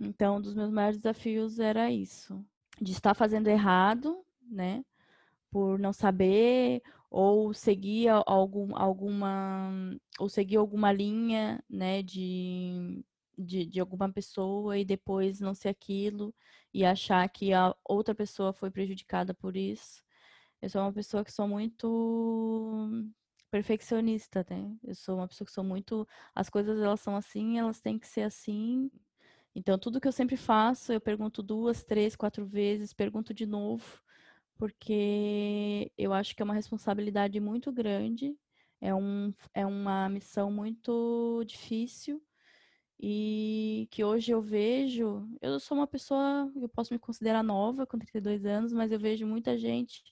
[0.00, 2.44] Então, um dos meus maiores desafios era isso,
[2.80, 4.84] de estar fazendo errado, né?
[5.50, 9.72] Por não saber ou seguir algum, alguma
[10.18, 13.04] ou seguir alguma linha, né, de,
[13.36, 16.34] de, de alguma pessoa e depois não ser aquilo
[16.72, 20.02] e achar que a outra pessoa foi prejudicada por isso.
[20.62, 22.88] Eu sou uma pessoa que sou muito
[23.50, 24.76] perfeccionista, né?
[24.84, 28.06] Eu sou uma pessoa que sou muito as coisas elas são assim, elas têm que
[28.06, 28.90] ser assim.
[29.54, 34.00] Então tudo que eu sempre faço, eu pergunto duas, três, quatro vezes, pergunto de novo,
[34.60, 38.36] porque eu acho que é uma responsabilidade muito grande,
[38.78, 42.22] é, um, é uma missão muito difícil
[43.00, 47.98] e que hoje eu vejo, eu sou uma pessoa, eu posso me considerar nova, com
[47.98, 50.02] 32 anos, mas eu vejo muita gente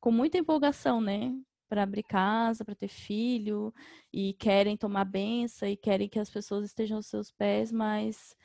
[0.00, 1.32] com muita empolgação, né?
[1.68, 3.72] Para abrir casa, para ter filho,
[4.12, 8.36] e querem tomar benção, e querem que as pessoas estejam aos seus pés, mas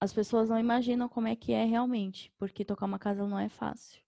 [0.00, 3.48] as pessoas não imaginam como é que é realmente, porque tocar uma casa não é
[3.48, 4.05] fácil.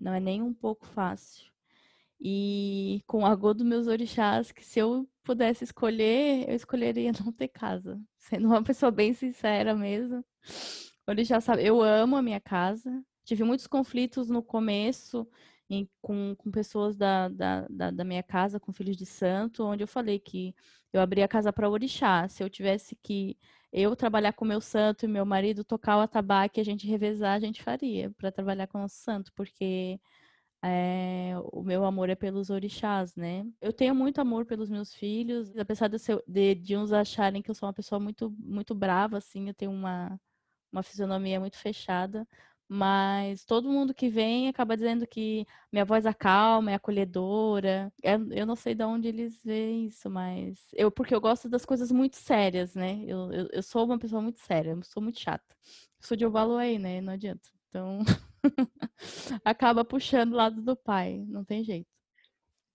[0.00, 1.48] Não é nem um pouco fácil.
[2.20, 7.32] E com a gol dos meus orixás, que se eu pudesse escolher, eu escolheria não
[7.32, 8.00] ter casa.
[8.18, 10.24] Sendo uma pessoa bem sincera mesmo.
[11.06, 13.02] Orixá sabe, eu amo a minha casa.
[13.24, 15.26] Tive muitos conflitos no começo
[15.70, 19.82] em, com, com pessoas da, da, da, da, minha casa, com filhos de santo, onde
[19.84, 20.54] eu falei que
[20.92, 22.28] eu abri a casa para orixá.
[22.28, 23.36] Se eu tivesse que
[23.72, 27.40] eu trabalhar com meu santo e meu marido tocar o atabaque, a gente revezar, a
[27.40, 30.00] gente faria para trabalhar com o nosso santo, porque
[30.62, 33.46] é, o meu amor é pelos orixás, né?
[33.60, 37.50] Eu tenho muito amor pelos meus filhos, apesar de, ser, de, de uns acharem que
[37.50, 40.20] eu sou uma pessoa muito, muito brava, assim, eu tenho uma,
[40.72, 42.26] uma fisionomia muito fechada,
[42.68, 47.92] mas todo mundo que vem acaba dizendo que minha voz acalma, é acolhedora.
[48.02, 51.90] Eu não sei de onde eles veem isso, mas eu porque eu gosto das coisas
[51.90, 53.02] muito sérias, né?
[53.06, 55.56] Eu, eu, eu sou uma pessoa muito séria, eu sou muito chata.
[56.00, 56.24] Eu sou de
[56.58, 57.00] aí, né?
[57.00, 57.48] Não adianta.
[57.68, 58.00] Então
[59.44, 61.97] acaba puxando o lado do pai, não tem jeito.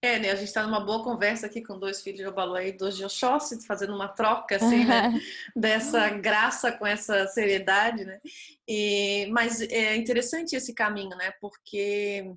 [0.03, 0.31] É, né?
[0.31, 3.65] A gente está numa boa conversa aqui com dois filhos de Obaluá dois de Oxóssi,
[3.65, 5.13] fazendo uma troca, assim, né?
[5.55, 8.19] Dessa graça com essa seriedade, né?
[8.67, 11.31] E, mas é interessante esse caminho, né?
[11.39, 12.35] Porque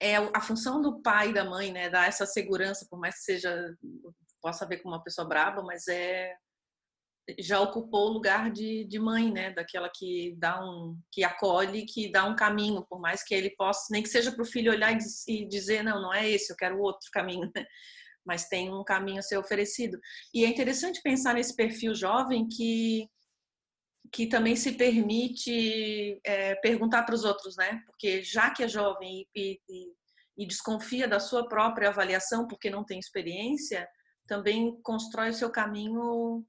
[0.00, 1.90] é a função do pai e da mãe, né?
[1.90, 3.76] Dar essa segurança, por mais que seja,
[4.40, 6.34] possa ver como uma pessoa braba, mas é
[7.38, 9.50] já ocupou o lugar de, de mãe, né?
[9.52, 13.86] Daquela que dá um, que acolhe, que dá um caminho, por mais que ele possa,
[13.90, 16.78] nem que seja para o filho olhar e, dizer não, não é esse, eu quero
[16.80, 17.64] outro caminho, né?
[18.26, 19.98] mas tem um caminho a ser oferecido.
[20.32, 23.08] E é interessante pensar nesse perfil jovem que
[24.12, 27.82] que também se permite é, perguntar para os outros, né?
[27.86, 29.86] Porque já que é jovem e, e,
[30.38, 33.88] e desconfia da sua própria avaliação porque não tem experiência,
[34.28, 36.46] também constrói o seu caminho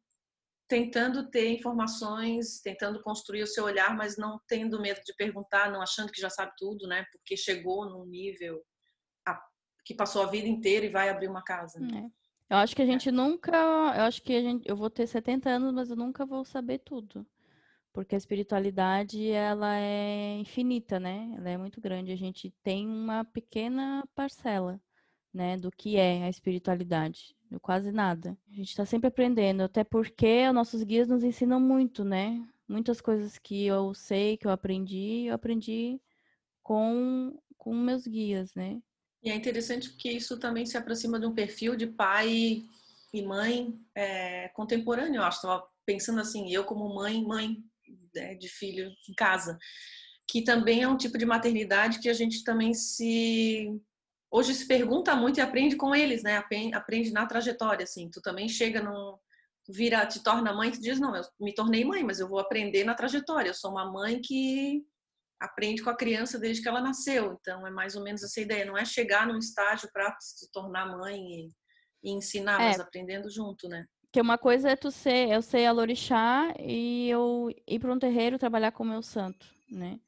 [0.68, 5.82] tentando ter informações, tentando construir o seu olhar, mas não tendo medo de perguntar, não
[5.82, 7.06] achando que já sabe tudo, né?
[7.12, 8.64] Porque chegou num nível
[9.86, 11.80] que passou a vida inteira e vai abrir uma casa.
[11.80, 12.10] Né?
[12.50, 12.56] É.
[12.56, 13.56] Eu acho que a gente nunca,
[13.96, 16.80] eu acho que a gente, eu vou ter 70 anos, mas eu nunca vou saber
[16.80, 17.26] tudo.
[17.94, 21.34] Porque a espiritualidade, ela é infinita, né?
[21.38, 22.12] Ela é muito grande.
[22.12, 24.82] A gente tem uma pequena parcela,
[25.36, 28.38] né, do que é a espiritualidade quase nada.
[28.50, 32.46] A gente está sempre aprendendo, até porque os nossos guias nos ensinam muito, né?
[32.68, 36.02] Muitas coisas que eu sei, que eu aprendi, eu aprendi
[36.64, 38.82] com, com meus guias, né?
[39.24, 42.64] E é interessante porque isso também se aproxima de um perfil de pai
[43.14, 45.38] e mãe é, contemporâneo, eu acho.
[45.38, 47.58] Estava pensando assim, eu como mãe, mãe
[48.14, 49.58] né, de filho em casa,
[50.28, 53.80] que também é um tipo de maternidade que a gente também se
[54.32, 56.38] hoje se pergunta muito e aprende com eles, né?
[56.74, 58.10] Aprende na trajetória, assim.
[58.10, 59.18] Tu também chega num
[59.68, 62.84] vira, te torna mãe, tu diz não, eu me tornei mãe, mas eu vou aprender
[62.84, 63.50] na trajetória.
[63.50, 64.84] Eu sou uma mãe que
[65.40, 67.38] aprende com a criança desde que ela nasceu.
[67.40, 68.66] Então é mais ou menos essa ideia.
[68.66, 71.50] Não é chegar num estágio para se tornar mãe e,
[72.04, 72.68] e ensinar, é.
[72.68, 73.86] mas aprendendo junto, né?
[74.12, 78.00] Que uma coisa é tu ser, eu sei a lorixá e eu ir para um
[78.00, 80.00] terreiro trabalhar com o meu santo, né?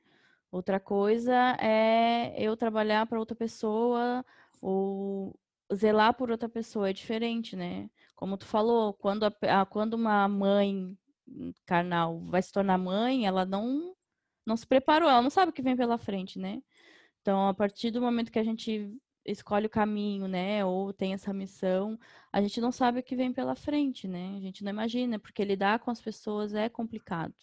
[0.51, 4.25] Outra coisa é eu trabalhar para outra pessoa
[4.61, 5.37] ou
[5.73, 7.89] zelar por outra pessoa, é diferente, né?
[8.15, 10.97] Como tu falou, quando, a, quando uma mãe
[11.65, 13.95] carnal vai se tornar mãe, ela não,
[14.45, 16.61] não se preparou, ela não sabe o que vem pela frente, né?
[17.21, 21.33] Então, a partir do momento que a gente escolhe o caminho, né, ou tem essa
[21.33, 21.99] missão,
[22.31, 24.35] a gente não sabe o que vem pela frente, né?
[24.37, 27.35] A gente não imagina, porque lidar com as pessoas é complicado.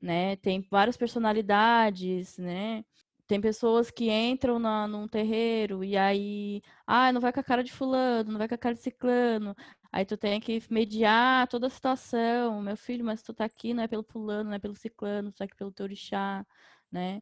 [0.00, 0.36] Né?
[0.36, 2.84] Tem várias personalidades, né?
[3.26, 7.62] Tem pessoas que entram na, num terreiro e aí, ah, não vai com a cara
[7.62, 9.54] de fulano, não vai com a cara de ciclano.
[9.92, 12.62] Aí tu tem que mediar toda a situação.
[12.62, 15.38] Meu filho, mas tu tá aqui não é pelo fulano, não é pelo ciclano, tu
[15.38, 16.46] tá aqui pelo teu orixá,
[16.90, 17.20] né?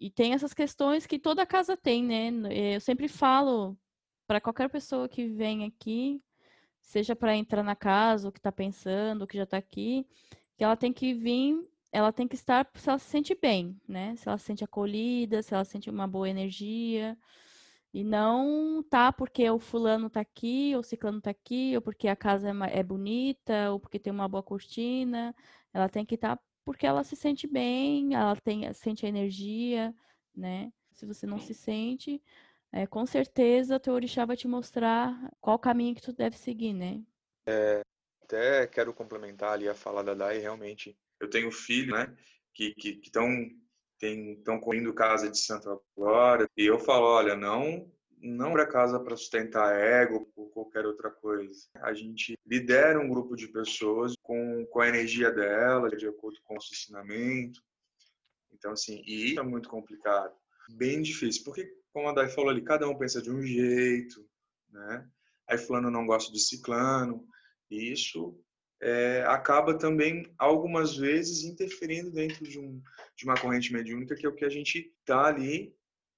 [0.00, 2.30] E tem essas questões que toda casa tem, né?
[2.76, 3.78] Eu sempre falo
[4.26, 6.22] para qualquer pessoa que vem aqui,
[6.80, 10.06] seja para entrar na casa, ou que está pensando, ou que já está aqui,
[10.56, 11.56] que ela tem que vir
[11.96, 14.14] ela tem que estar se ela se sente bem, né?
[14.16, 17.16] Se ela se sente acolhida, se ela sente uma boa energia.
[17.92, 22.06] E não tá porque o fulano tá aqui, ou o ciclano tá aqui, ou porque
[22.06, 25.34] a casa é, é bonita, ou porque tem uma boa cortina.
[25.72, 29.94] Ela tem que estar tá porque ela se sente bem, ela tem, sente a energia,
[30.34, 30.70] né?
[30.92, 32.22] Se você não se sente,
[32.72, 37.02] é, com certeza teu orixá vai te mostrar qual caminho que tu deve seguir, né?
[37.46, 37.80] É,
[38.22, 42.16] até quero complementar ali a fala da Dai, realmente eu tenho filhos, né,
[42.54, 43.28] que estão
[44.00, 49.16] estão construindo casa de santo agora, e eu falo, olha, não não para casa para
[49.16, 51.68] sustentar ego ou qualquer outra coisa.
[51.76, 56.54] A gente lidera um grupo de pessoas com, com a energia dela, de acordo com
[56.54, 57.62] o nosso ensinamento.
[58.52, 60.34] Então, assim, e isso é muito complicado,
[60.70, 64.26] bem difícil, porque, como a Dai falou ali, cada um pensa de um jeito,
[64.70, 65.06] né?
[65.46, 67.26] Aí fulano não gosta de ciclano,
[67.70, 68.40] e isso
[68.80, 72.82] é, acaba também algumas vezes interferindo dentro de, um,
[73.16, 75.74] de uma corrente mediúnica que é o que a gente está ali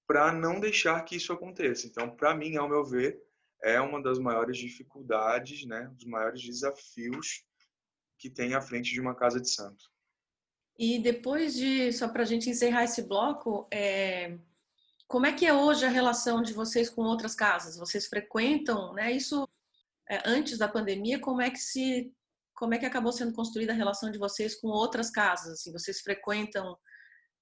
[0.07, 1.87] para não deixar que isso aconteça.
[1.87, 3.21] Então, para mim, ao meu ver,
[3.62, 7.44] é uma das maiores dificuldades, né, dos maiores desafios
[8.18, 9.85] que tem à frente de uma casa de santo.
[10.79, 14.38] E depois de, só para a gente encerrar esse bloco, é,
[15.07, 17.77] como é que é hoje a relação de vocês com outras casas?
[17.77, 19.11] Vocês frequentam, né?
[19.12, 19.49] Isso
[20.09, 22.12] é, antes da pandemia, como é que se
[22.59, 25.53] como é que acabou sendo construída a relação de vocês com outras casas?
[25.53, 26.77] Assim, vocês frequentam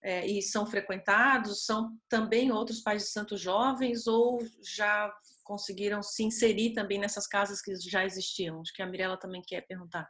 [0.03, 1.65] é, e são frequentados?
[1.65, 5.11] São também outros pais de santos jovens ou já
[5.43, 8.61] conseguiram se inserir também nessas casas que já existiam?
[8.61, 10.07] Acho que a Mirella também quer perguntar.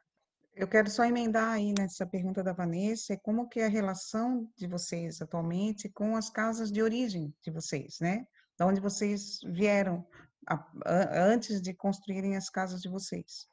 [0.57, 4.66] Eu quero só emendar aí nessa pergunta da Vanessa, como que é a relação de
[4.66, 8.27] vocês atualmente com as casas de origem de vocês, né?
[8.59, 10.05] Da onde vocês vieram
[10.49, 13.47] a, a, antes de construírem as casas de vocês.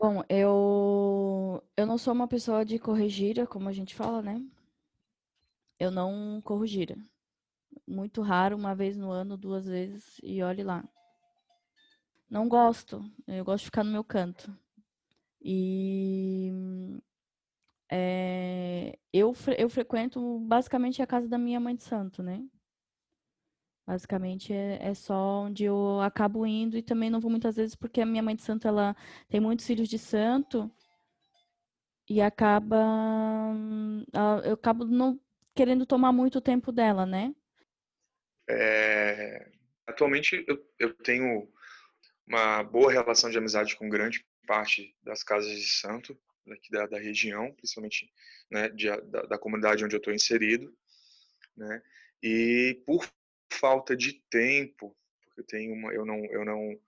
[0.00, 4.42] Bom, eu, eu não sou uma pessoa de corrigir, como a gente fala, né?
[5.78, 6.96] Eu não corrigir.
[7.86, 10.84] Muito raro, uma vez no ano, duas vezes, e olhe lá.
[12.28, 13.04] Não gosto.
[13.26, 14.56] Eu gosto de ficar no meu canto.
[15.42, 16.52] E
[17.90, 22.44] é, eu, eu frequento basicamente a casa da minha mãe de santo, né?
[23.90, 28.00] Basicamente é, é, só onde eu acabo indo e também não vou muitas vezes porque
[28.00, 28.94] a minha mãe de santo ela
[29.28, 30.70] tem muitos filhos de santo
[32.08, 32.76] e acaba
[34.44, 35.18] eu acabo não
[35.56, 37.34] querendo tomar muito tempo dela, né?
[38.48, 39.50] É,
[39.88, 41.52] atualmente eu, eu tenho
[42.24, 46.16] uma boa relação de amizade com grande parte das casas de santo
[46.52, 48.08] aqui da, da região, principalmente
[48.52, 50.72] né, de, da, da comunidade onde eu estou inserido,
[51.56, 51.82] né?
[52.22, 53.04] E por
[53.52, 56.80] falta de tempo, porque eu tenho uma, eu não, eu não,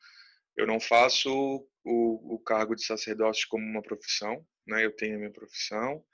[0.57, 4.85] eu não faço o, o cargo de sacerdócio como uma profissão, né?
[4.85, 6.05] Eu tenho a minha profissão,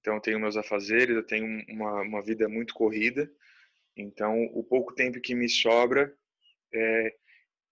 [0.00, 3.30] então eu tenho meus afazeres, eu tenho uma, uma vida muito corrida,
[3.96, 6.14] então o pouco tempo que me sobra
[6.72, 7.16] é,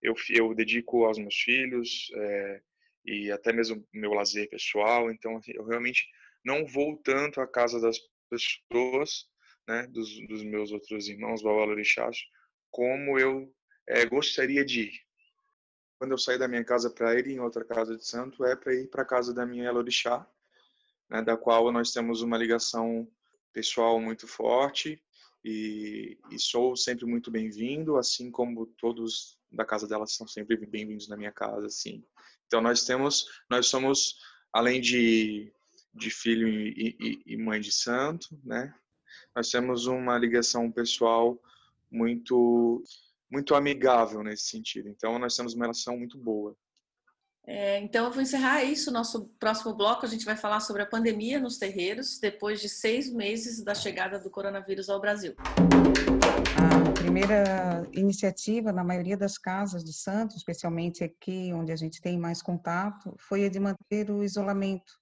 [0.00, 2.62] eu, eu dedico aos meus filhos é,
[3.04, 6.06] e até mesmo meu lazer pessoal, então assim, eu realmente
[6.44, 7.98] não vou tanto à casa das
[8.30, 9.28] pessoas
[9.66, 12.18] né, dos, dos meus outros irmãos babalorixás,
[12.70, 13.52] como eu
[13.86, 15.00] é, gostaria de ir.
[15.98, 18.74] Quando eu sair da minha casa para ir em outra casa de santo, é para
[18.74, 20.26] ir para a casa da minha Elorixá,
[21.08, 23.08] né, da qual nós temos uma ligação
[23.52, 25.00] pessoal muito forte
[25.44, 31.08] e, e sou sempre muito bem-vindo, assim como todos da casa dela são sempre bem-vindos
[31.08, 32.04] na minha casa, assim.
[32.46, 34.16] Então nós temos, nós somos
[34.52, 35.52] além de
[35.94, 38.74] de filho e, e, e mãe de santo, né?
[39.34, 41.40] Nós temos uma ligação pessoal
[41.90, 42.82] muito
[43.30, 44.88] muito amigável nesse sentido.
[44.88, 46.54] Então nós temos uma relação muito boa.
[47.44, 48.92] É, então eu vou encerrar isso.
[48.92, 53.10] Nosso próximo bloco a gente vai falar sobre a pandemia nos terreiros depois de seis
[53.10, 55.34] meses da chegada do coronavírus ao Brasil.
[56.56, 62.18] A primeira iniciativa na maioria das casas de santos, especialmente aqui onde a gente tem
[62.18, 65.01] mais contato, foi a de manter o isolamento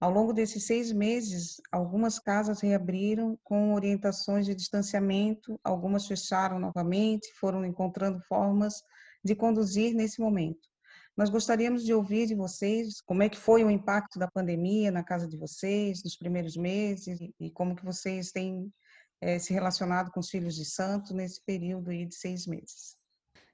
[0.00, 7.32] ao longo desses seis meses, algumas casas reabriram com orientações de distanciamento, algumas fecharam novamente,
[7.34, 8.82] foram encontrando formas
[9.24, 10.68] de conduzir nesse momento.
[11.16, 15.02] Nós gostaríamos de ouvir de vocês como é que foi o impacto da pandemia na
[15.02, 18.72] casa de vocês, nos primeiros meses, e como que vocês têm
[19.20, 22.97] é, se relacionado com os filhos de santo nesse período aí de seis meses.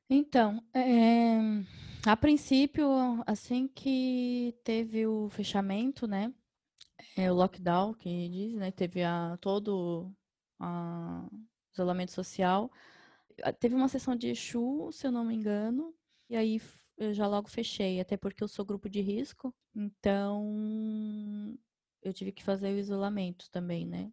[0.09, 1.39] Então, é,
[2.07, 2.87] a princípio,
[3.27, 6.33] assim que teve o fechamento, né,
[7.17, 10.15] é, o lockdown, que diz, né, teve a, todo
[10.61, 11.31] o
[11.73, 12.71] isolamento social,
[13.59, 15.95] teve uma sessão de Exu, se eu não me engano,
[16.29, 16.61] e aí
[16.99, 21.57] eu já logo fechei, até porque eu sou grupo de risco, então
[22.03, 24.13] eu tive que fazer o isolamento também, né?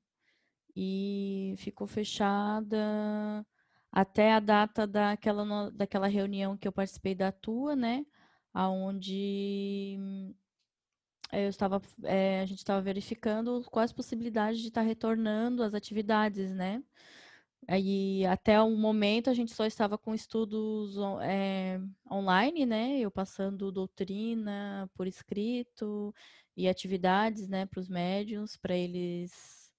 [0.76, 3.46] E ficou fechada
[3.92, 8.06] até a data daquela, daquela reunião que eu participei da tua, né?
[8.54, 9.98] Aonde
[11.32, 16.84] eu estava, é, a gente estava verificando quais possibilidades de estar retornando às atividades, né?
[17.68, 21.80] Aí até o momento a gente só estava com estudos é,
[22.12, 23.00] online, né?
[23.00, 26.14] Eu passando doutrina por escrito
[26.56, 29.72] e atividades, né, para os médiums, para eles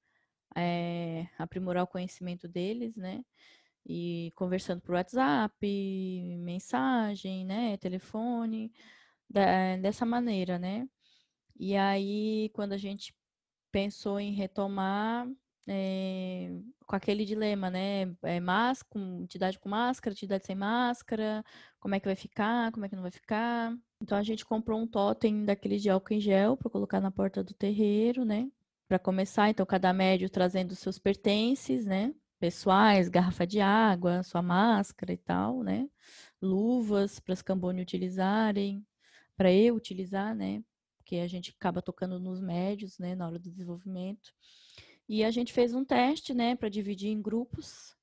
[0.56, 3.24] é, aprimorar o conhecimento deles, né?
[3.86, 5.56] E conversando por WhatsApp,
[6.38, 8.72] mensagem, né, telefone,
[9.28, 10.88] da, dessa maneira, né?
[11.58, 13.14] E aí, quando a gente
[13.72, 15.26] pensou em retomar,
[15.68, 16.50] é,
[16.86, 18.14] com aquele dilema, né?
[18.22, 21.44] É, máscara, com, entidade com máscara, entidade sem máscara,
[21.80, 23.74] como é que vai ficar, como é que não vai ficar.
[24.00, 27.42] Então a gente comprou um totem daquele de álcool em gel para colocar na porta
[27.42, 28.50] do terreiro, né?
[28.88, 32.14] Para começar, então cada médio trazendo seus pertences, né?
[32.43, 35.88] Pessoais, garrafa de água, sua máscara e tal, né?
[36.43, 38.84] Luvas para as cambone utilizarem,
[39.36, 40.61] para eu utilizar, né?
[40.99, 43.14] Porque a gente acaba tocando nos médios, né?
[43.14, 44.32] Na hora do desenvolvimento.
[45.09, 47.97] E a gente fez um teste, né, para dividir em grupos,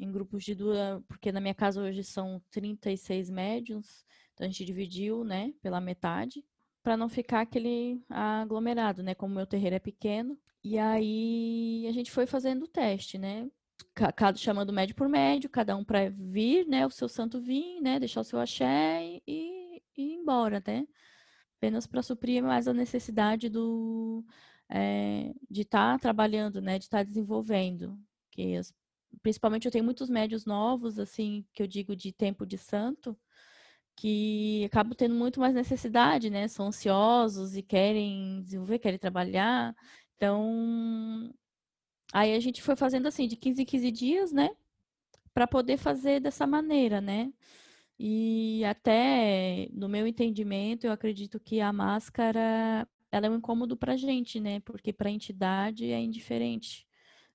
[0.00, 4.02] em grupos de duas, porque na minha casa hoje são 36 médiums,
[4.32, 6.42] então a gente dividiu, né, pela metade,
[6.82, 10.38] para não ficar aquele aglomerado, né, como meu terreiro é pequeno.
[10.64, 13.46] E aí a gente foi fazendo o teste, né,
[13.94, 17.98] cada chamando médio por médio, cada um para vir, né, o seu santo vir, né,
[17.98, 20.86] deixar o seu axé e, e ir embora, né?
[21.58, 24.24] Apenas para suprir mais a necessidade do
[24.70, 27.98] é, de estar tá trabalhando, né, de estar tá desenvolvendo.
[28.30, 28.72] Que as,
[29.22, 33.18] principalmente eu tenho muitos médios novos, assim, que eu digo de tempo de santo,
[33.96, 36.48] que acabam tendo muito mais necessidade, né?
[36.48, 39.74] São ansiosos e querem desenvolver, querem trabalhar.
[40.16, 41.32] Então,
[42.12, 44.50] aí a gente foi fazendo assim, de 15 em 15 dias, né?
[45.34, 47.32] Para poder fazer dessa maneira, né?
[47.98, 53.96] E até, no meu entendimento, eu acredito que a máscara ela é um incômodo para
[53.96, 54.60] gente, né?
[54.60, 56.86] Porque para a entidade é indiferente.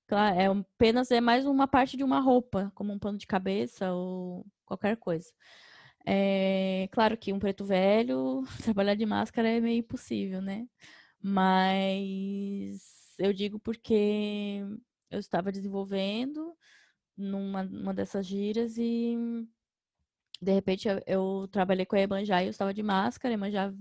[0.07, 3.91] Claro, é apenas é mais uma parte de uma roupa, como um pano de cabeça
[3.93, 5.31] ou qualquer coisa.
[6.05, 10.67] É, claro que um preto velho trabalhar de máscara é meio impossível, né?
[11.21, 14.59] Mas eu digo porque
[15.09, 16.55] eu estava desenvolvendo
[17.17, 19.15] numa, numa dessas giras e
[20.41, 23.73] de repente eu, eu trabalhei com a Emanjá e eu estava de máscara, a Emanjá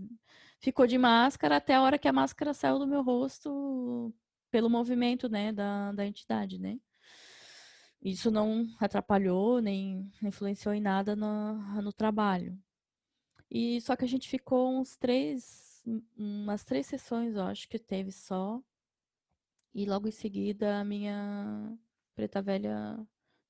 [0.60, 4.14] ficou de máscara até a hora que a máscara saiu do meu rosto
[4.50, 6.78] pelo movimento, né, da, da entidade, né.
[8.00, 12.58] Isso não atrapalhou, nem influenciou em nada no, no trabalho.
[13.50, 15.82] E só que a gente ficou uns três,
[16.16, 18.60] umas três sessões, eu acho que teve só.
[19.74, 21.78] E logo em seguida a minha
[22.14, 22.98] preta velha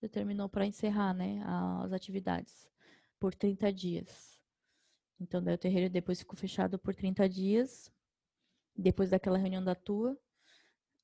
[0.00, 1.42] determinou para encerrar, né,
[1.84, 2.68] as atividades
[3.18, 4.40] por 30 dias.
[5.20, 7.92] Então, daí o terreiro depois ficou fechado por 30 dias,
[8.76, 10.18] depois daquela reunião da tua.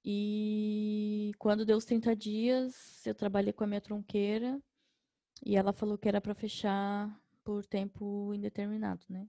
[0.05, 4.61] E quando deu os 30 dias, eu trabalhei com a minha tronqueira
[5.45, 9.29] e ela falou que era para fechar por tempo indeterminado, né?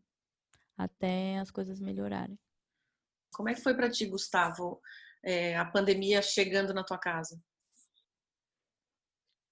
[0.76, 2.40] Até as coisas melhorarem.
[3.32, 4.82] Como é que foi para ti, Gustavo,
[5.24, 7.42] é, a pandemia chegando na tua casa?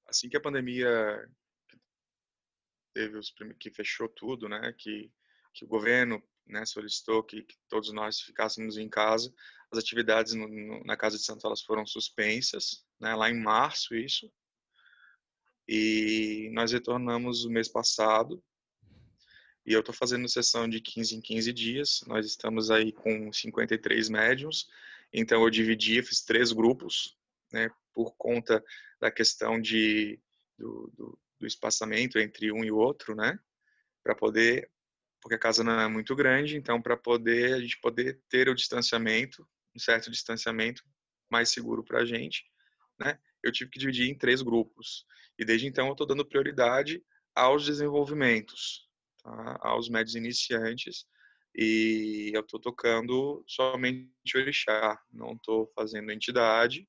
[0.07, 1.29] Assim que a pandemia
[2.93, 4.73] teve os que fechou tudo, né?
[4.77, 5.11] Que
[5.57, 9.33] que o governo né, solicitou que, que, todos nós ficássemos em casa.
[9.71, 13.95] As atividades no, no, na Casa de Santo elas foram suspensas, né, lá em março
[13.95, 14.31] isso.
[15.67, 18.41] E nós retornamos o mês passado.
[19.65, 22.01] E eu estou fazendo sessão de 15 em 15 dias.
[22.05, 24.67] Nós estamos aí com 53 médiums.
[25.13, 27.17] Então eu dividi, fiz três grupos,
[27.51, 28.63] né, por conta
[28.99, 30.19] da questão de,
[30.57, 33.39] do, do, do espaçamento entre um e o outro, né,
[34.03, 34.69] para poder
[35.21, 38.55] porque a casa não é muito grande, então para poder a gente poder ter o
[38.55, 40.83] distanciamento, um certo distanciamento
[41.29, 42.45] mais seguro para a gente,
[42.99, 43.19] né?
[43.43, 45.05] Eu tive que dividir em três grupos
[45.37, 47.03] e desde então eu estou dando prioridade
[47.35, 48.87] aos desenvolvimentos,
[49.21, 49.59] tá?
[49.61, 51.05] aos médios iniciantes
[51.57, 56.87] e eu estou tocando somente orixá, não estou fazendo entidade,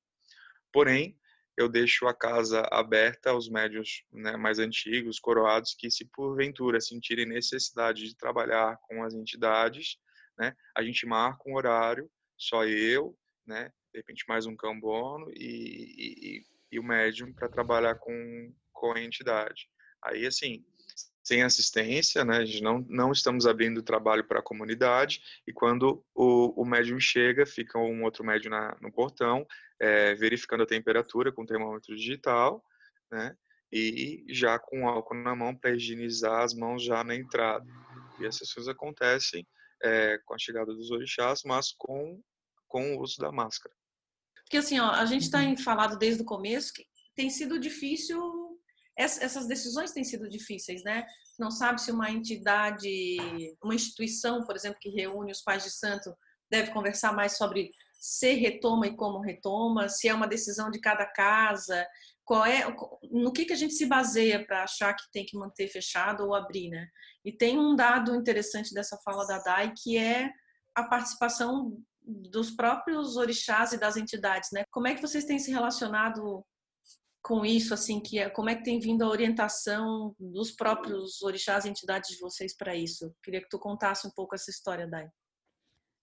[0.71, 1.17] porém
[1.57, 7.25] eu deixo a casa aberta aos médios né, mais antigos, coroados, que se porventura sentirem
[7.25, 9.97] necessidade de trabalhar com as entidades,
[10.37, 15.95] né, a gente marca um horário, só eu, né, de repente mais um cambono e,
[15.97, 19.67] e, e o médium para trabalhar com, com a entidade.
[20.05, 20.63] Aí, assim,
[21.29, 22.37] sem assistência, né?
[22.37, 26.99] A gente não, não estamos abrindo trabalho para a comunidade e quando o, o médium
[26.99, 29.45] chega, fica um outro médium na, no portão,
[29.79, 32.63] é, verificando a temperatura com termômetro digital,
[33.11, 33.35] né?
[33.71, 37.67] E já com álcool na mão para higienizar as mãos já na entrada.
[38.19, 39.47] E essas coisas acontecem
[39.83, 42.19] é, com a chegada dos orixás, mas com,
[42.67, 43.75] com o uso da máscara.
[44.43, 45.55] Porque assim, ó, a gente está uhum.
[45.55, 48.17] falado desde o começo que tem sido difícil
[48.99, 51.05] essas decisões têm sido difíceis, né?
[51.39, 56.13] Não sabe se uma entidade, uma instituição, por exemplo, que reúne os pais de santo,
[56.51, 61.05] deve conversar mais sobre se retoma e como retoma, se é uma decisão de cada
[61.05, 61.87] casa,
[62.25, 62.65] qual é,
[63.09, 66.35] no que, que a gente se baseia para achar que tem que manter fechado ou
[66.35, 66.85] abrir, né?
[67.23, 70.29] E tem um dado interessante dessa fala da Dai que é
[70.75, 74.63] a participação dos próprios orixás e das entidades, né?
[74.71, 76.45] Como é que vocês têm se relacionado
[77.21, 81.65] com isso, assim, que é, como é que tem vindo a orientação dos próprios orixás
[81.65, 83.13] entidades de vocês para isso?
[83.23, 85.07] Queria que tu contasse um pouco essa história, Dai.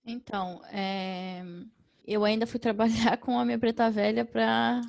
[0.04, 1.42] Então, é...
[2.06, 4.80] eu ainda fui trabalhar com a minha preta velha para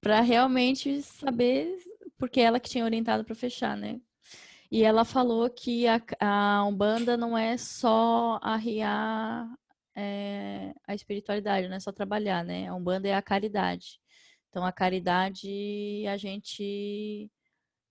[0.00, 1.78] para realmente saber
[2.18, 4.00] porque ela que tinha orientado para fechar, né?
[4.70, 9.48] E ela falou que a, a Umbanda não é só arriar
[9.96, 12.68] é, a espiritualidade, não é só trabalhar, né?
[12.68, 14.00] A Umbanda é a caridade.
[14.54, 17.28] Então, a caridade a gente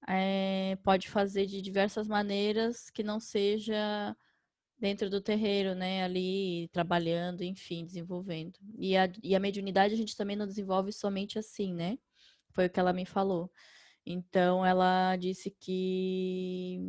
[0.08, 4.16] é, pode fazer de diversas maneiras que não seja
[4.80, 6.06] dentro do terreiro, né?
[6.06, 8.58] Ali trabalhando, enfim, desenvolvendo.
[8.78, 11.98] E a, e a mediunidade a gente também não desenvolve somente assim, né?
[12.54, 13.52] Foi o que ela me falou.
[14.06, 16.80] Então, ela disse que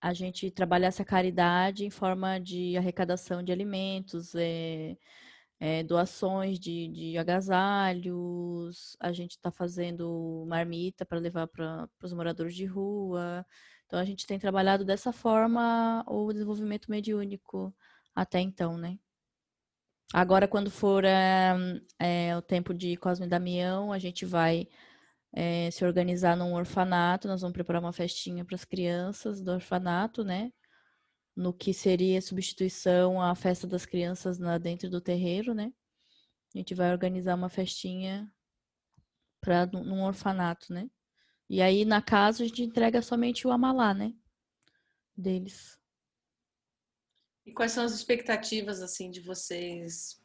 [0.00, 4.96] a gente trabalhasse a caridade em forma de arrecadação de alimentos, é,
[5.60, 12.54] é, doações de, de agasalhos, a gente está fazendo marmita para levar para os moradores
[12.54, 13.46] de rua.
[13.86, 17.74] Então a gente tem trabalhado dessa forma o desenvolvimento mediúnico
[18.14, 18.98] até então, né?
[20.12, 21.54] Agora, quando for é,
[21.98, 24.68] é, o tempo de Cosme e Damião, a gente vai
[25.72, 30.52] se organizar num orfanato, nós vamos preparar uma festinha para as crianças do orfanato, né?
[31.36, 35.72] No que seria substituição à festa das crianças na, dentro do terreiro, né?
[36.54, 38.32] A gente vai organizar uma festinha
[39.40, 40.88] para num orfanato, né?
[41.50, 44.14] E aí na casa a gente entrega somente o amalá, né?
[45.16, 45.78] Deles.
[47.44, 50.22] E quais são as expectativas assim de vocês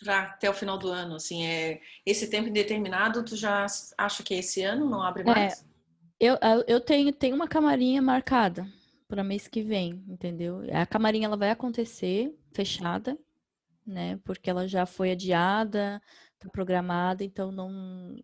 [0.00, 1.16] já até o final do ano?
[1.16, 3.66] Assim, é esse tempo indeterminado, tu já
[3.98, 5.62] acha que é esse ano não abre é, mais?
[5.62, 5.66] É,
[6.20, 8.66] eu, eu tenho, tenho uma camarinha marcada
[9.08, 10.60] para mês que vem, entendeu?
[10.72, 13.18] A camarinha ela vai acontecer fechada,
[13.86, 14.18] né?
[14.24, 16.00] Porque ela já foi adiada,
[16.38, 18.16] tá programada, então não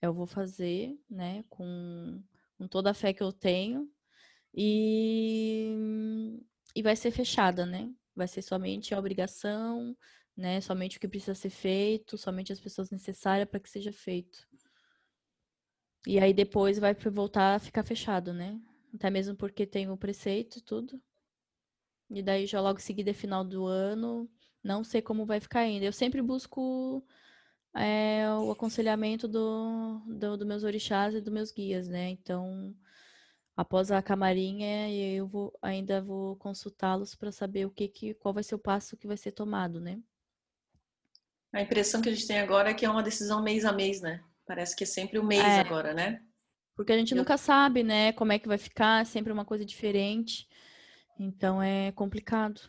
[0.00, 2.22] eu vou fazer, né, com,
[2.56, 3.90] com toda a fé que eu tenho
[4.54, 5.74] e
[6.74, 7.92] e vai ser fechada, né?
[8.14, 9.96] Vai ser somente a obrigação,
[10.36, 10.60] né?
[10.60, 14.46] Somente o que precisa ser feito, somente as pessoas necessárias para que seja feito.
[16.06, 18.60] E aí depois vai voltar a ficar fechado, né?
[18.94, 21.00] Até mesmo porque tem o preceito e tudo.
[22.10, 24.28] E daí já logo em seguida é final do ano.
[24.62, 25.84] Não sei como vai ficar ainda.
[25.84, 27.04] Eu sempre busco
[27.74, 32.10] é, o aconselhamento do, do, do, meus orixás e dos meus guias, né?
[32.10, 32.74] Então,
[33.56, 38.42] após a camarinha, eu vou, ainda vou consultá-los para saber o que, que qual vai
[38.42, 40.00] ser o passo que vai ser tomado, né?
[41.52, 44.00] A impressão que a gente tem agora é que é uma decisão mês a mês,
[44.00, 44.22] né?
[44.46, 45.60] Parece que é sempre o mês é.
[45.60, 46.22] agora, né?
[46.78, 49.64] Porque a gente nunca sabe, né, como é que vai ficar, é sempre uma coisa
[49.64, 50.48] diferente.
[51.18, 52.60] Então é complicado.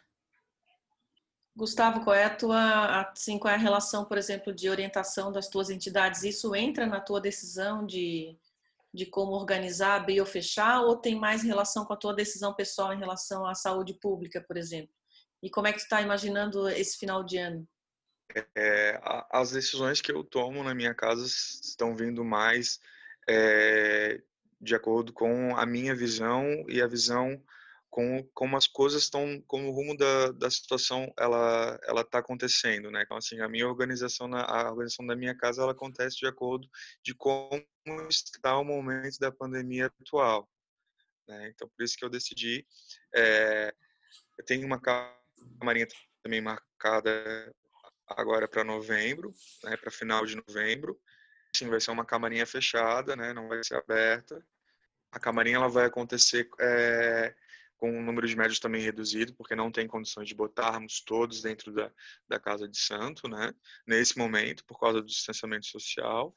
[1.55, 5.47] Gustavo, qual é a tua, assim, qual é a relação, por exemplo, de orientação das
[5.47, 6.23] tuas entidades?
[6.23, 8.35] Isso entra na tua decisão de,
[8.91, 12.91] de como organizar, abrir ou fechar, ou tem mais relação com a tua decisão pessoal
[12.91, 14.91] em relação à saúde pública, por exemplo?
[15.43, 17.63] E como é que tu está imaginando esse final de ano?
[18.57, 18.99] É,
[19.29, 22.79] as decisões que eu tomo na minha casa estão vindo mais
[23.29, 24.21] é,
[24.61, 27.41] de acordo com a minha visão e a visão
[27.89, 32.91] com como as coisas estão, como o rumo da, da situação ela ela está acontecendo,
[32.91, 33.03] né?
[33.03, 36.67] Então assim a minha organização na a organização da minha casa ela acontece de acordo
[37.03, 37.63] de como
[38.09, 40.49] está o momento da pandemia atual,
[41.27, 41.49] Né?
[41.49, 42.65] Então, por isso que eu decidi.
[43.15, 43.73] É,
[44.37, 45.87] eu tenho uma camarinha
[46.23, 47.53] também marcada
[48.07, 50.99] agora para novembro, né, para final de novembro.
[51.55, 54.45] Sim, vai ser uma camarinha fechada, né, não vai ser aberta.
[55.11, 57.35] A camarinha ela vai acontecer é,
[57.77, 61.71] com um número de médios também reduzido, porque não tem condições de botarmos todos dentro
[61.73, 61.91] da,
[62.27, 63.53] da casa de santo, né,
[63.87, 66.35] nesse momento, por causa do distanciamento social.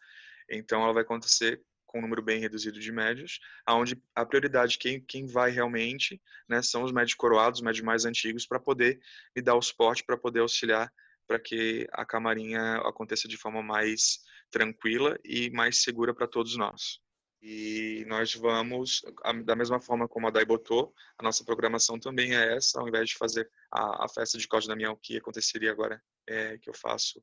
[0.48, 4.98] Então, ela vai acontecer com um número bem reduzido de médios, aonde a prioridade quem
[5.04, 8.98] quem vai realmente, né, são os médios coroados, os médios mais antigos para poder
[9.36, 10.90] me dar o suporte para poder auxiliar
[11.26, 14.20] para que a camarinha aconteça de forma mais
[14.52, 17.00] tranquila e mais segura para todos nós.
[17.40, 19.02] E nós vamos,
[19.44, 23.08] da mesma forma como a Dai botou, a nossa programação também é essa, ao invés
[23.08, 27.20] de fazer a, a festa de Código Damião, que aconteceria agora, é, que eu faço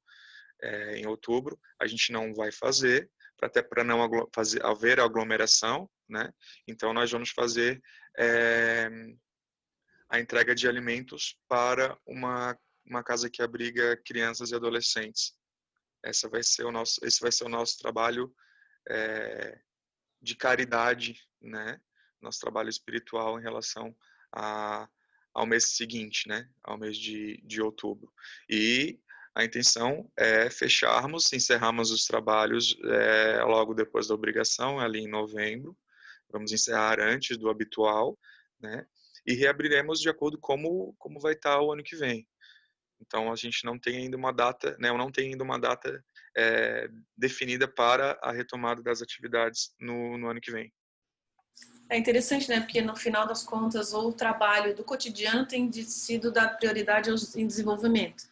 [0.62, 3.10] é, em outubro, a gente não vai fazer,
[3.42, 6.30] até para não fazer, haver aglomeração, né?
[6.68, 7.82] Então nós vamos fazer
[8.18, 8.90] é,
[10.10, 12.58] a entrega de alimentos para uma
[12.90, 15.34] uma casa que abriga crianças e adolescentes.
[16.04, 18.34] Essa vai ser o nosso, esse vai ser o nosso trabalho
[18.88, 19.60] é,
[20.22, 21.80] de caridade, né?
[22.22, 23.96] Nosso trabalho espiritual em relação
[24.32, 24.88] a,
[25.34, 26.50] ao mês seguinte, né?
[26.64, 28.12] Ao mês de, de outubro.
[28.50, 29.00] E
[29.36, 35.78] a intenção é fecharmos, encerrarmos os trabalhos é, logo depois da obrigação, ali em novembro.
[36.32, 38.18] Vamos encerrar antes do habitual,
[38.60, 38.86] né?
[39.26, 42.28] E reabriremos de acordo como como vai estar o ano que vem.
[43.02, 44.92] Então a gente não tem ainda uma data, né?
[44.92, 46.04] Não tenho ainda uma data
[46.38, 50.72] é, definida para a retomada das atividades no, no ano que vem.
[51.90, 52.60] É interessante, né?
[52.60, 58.30] Porque no final das contas, o trabalho do cotidiano tem sido dar prioridade ao desenvolvimento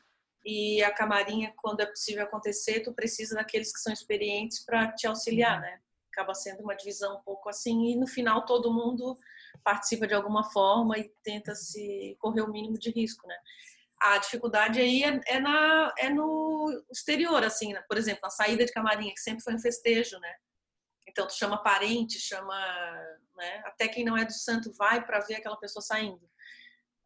[0.50, 5.06] e a camarinha, quando é possível acontecer, tu precisa daqueles que são experientes para te
[5.06, 5.82] auxiliar, né?
[6.10, 9.18] Acaba sendo uma divisão um pouco assim e no final todo mundo
[9.62, 13.36] participa de alguma forma e tenta se correr o mínimo de risco, né?
[14.00, 17.84] A dificuldade aí é, é na, é no exterior, assim, né?
[17.88, 20.34] por exemplo, a saída de camarinha, que sempre foi um festejo, né?
[21.08, 22.56] Então, tu chama parente, chama,
[23.36, 23.62] né?
[23.66, 26.30] Até quem não é do santo vai para ver aquela pessoa saindo.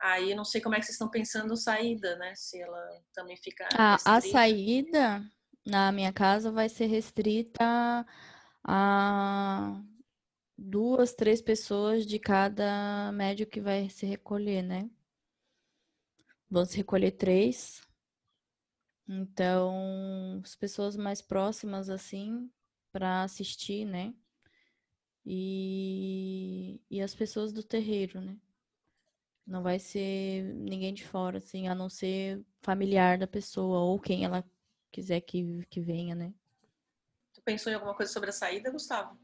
[0.01, 2.33] Aí não sei como é que vocês estão pensando saída, né?
[2.35, 3.69] Se ela também fica.
[3.77, 5.23] A, a saída
[5.65, 8.05] na minha casa vai ser restrita
[8.63, 9.79] a
[10.57, 14.89] duas, três pessoas de cada médio que vai se recolher, né?
[16.65, 17.81] Se recolher três.
[19.07, 22.51] Então, as pessoas mais próximas, assim,
[22.91, 24.13] para assistir, né?
[25.25, 28.37] E, e as pessoas do terreiro, né?
[29.45, 34.25] Não vai ser ninguém de fora, assim, a não ser familiar da pessoa ou quem
[34.25, 34.43] ela
[34.91, 36.33] quiser que, que venha, né?
[37.33, 39.17] Tu pensou em alguma coisa sobre a saída, Gustavo?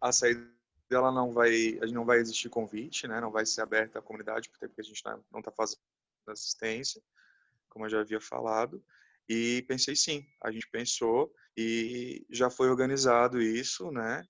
[0.00, 0.48] A saída
[0.88, 3.20] dela não vai, a gente não vai existir convite, né?
[3.20, 5.80] Não vai ser aberta à comunidade, porque a gente não está fazendo
[6.32, 7.02] assistência,
[7.68, 8.82] como eu já havia falado.
[9.28, 14.22] E pensei sim, a gente pensou e já foi organizado isso, né?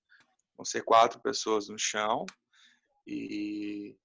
[0.55, 2.25] Vão ser quatro pessoas no chão
[3.07, 3.97] e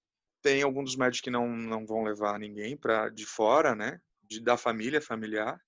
[0.43, 4.01] tem alguns dos médicos que não, não vão levar ninguém para de fora, né?
[4.23, 5.61] De, da família, familiar.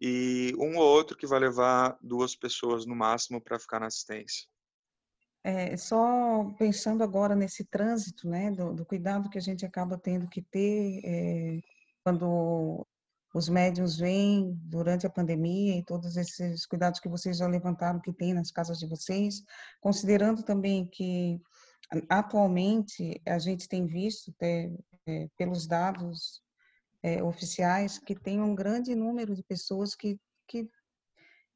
[0.00, 4.51] E um ou outro que vai levar duas pessoas no máximo para ficar na assistência.
[5.44, 10.28] É, só pensando agora nesse trânsito, né, do, do, cuidado que a gente acaba tendo
[10.28, 11.60] que ter é,
[12.04, 12.86] quando
[13.34, 18.12] os médiums vêm durante a pandemia e todos esses cuidados que vocês já levantaram que
[18.12, 19.42] tem nas casas de vocês,
[19.80, 21.40] considerando também que
[22.08, 24.70] Atualmente, a gente tem visto, é,
[25.36, 26.42] pelos dados
[27.02, 30.18] é, oficiais, que tem um grande número de pessoas que,
[30.48, 30.68] que,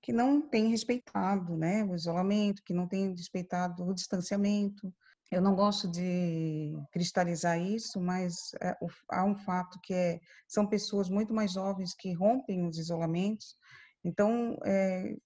[0.07, 4.95] que não têm respeitado né, o isolamento, que não têm respeitado o distanciamento.
[5.33, 10.65] Eu não gosto de cristalizar isso, mas é, o, há um fato que é, são
[10.65, 13.57] pessoas muito mais jovens que rompem os isolamentos.
[14.05, 15.17] Então, é,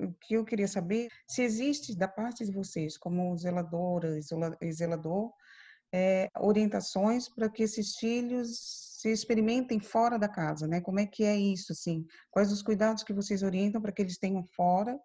[0.00, 4.20] o que eu queria saber se existe da parte de vocês, como zeladora
[4.72, 5.32] zelador,
[5.92, 10.80] é, orientações para que esses filhos se experimentem fora da casa, né?
[10.80, 12.06] Como é que é isso, assim?
[12.30, 14.98] Quais os cuidados que vocês orientam para que eles tenham fora,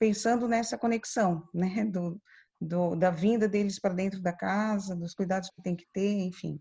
[0.00, 1.84] pensando nessa conexão, né?
[1.84, 2.20] Do,
[2.60, 6.60] do da vinda deles para dentro da casa, dos cuidados que tem que ter, enfim.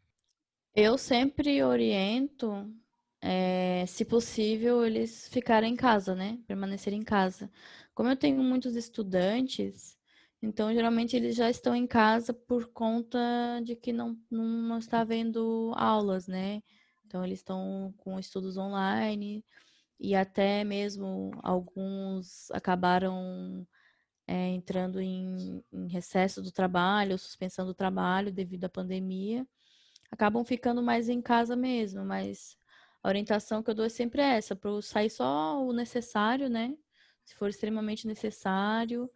[0.75, 2.71] Eu sempre oriento
[3.19, 6.37] é, se possível, eles ficarem em casa, né?
[6.45, 7.49] Permanecerem em casa.
[7.95, 9.97] Como eu tenho muitos estudantes,
[10.41, 13.19] então geralmente eles já estão em casa por conta
[13.63, 16.61] de que não, não, está havendo aulas, né?
[17.05, 19.43] Então eles estão com estudos online
[19.99, 23.67] e até mesmo alguns acabaram
[24.27, 29.45] é, entrando em, em recesso do trabalho, suspensão do trabalho devido à pandemia,
[30.11, 32.57] acabam ficando mais em casa mesmo, mas
[33.03, 36.75] a orientação que eu dou é sempre essa, para sair só o necessário, né?
[37.25, 39.09] Se for extremamente necessário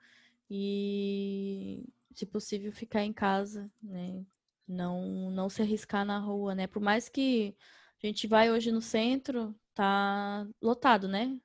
[0.50, 1.84] e,
[2.14, 4.26] se possível, ficar em casa, né?
[4.68, 6.68] Não, não se arriscar na rua, né?
[6.68, 7.56] Por mais que
[8.04, 11.40] a gente vai hoje no centro, tá lotado, né?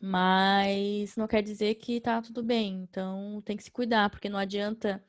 [0.00, 2.82] Mas não quer dizer que tá tudo bem.
[2.82, 5.02] Então tem que se cuidar, porque não adianta.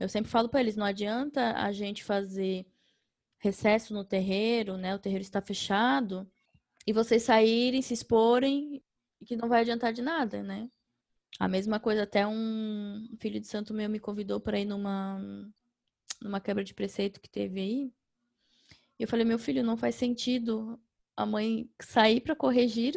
[0.00, 2.66] Eu sempre falo para eles, não adianta a gente fazer
[3.38, 4.94] recesso no terreiro, né?
[4.94, 6.30] O terreiro está fechado
[6.86, 8.82] e vocês saírem, se exporem,
[9.26, 10.70] que não vai adiantar de nada, né?
[11.38, 15.20] A mesma coisa, até um filho de santo meu me convidou para ir numa
[16.20, 17.92] numa quebra de preceito que teve aí.
[18.98, 20.80] E eu falei, meu filho, não faz sentido
[21.16, 22.94] a mãe sair para corrigir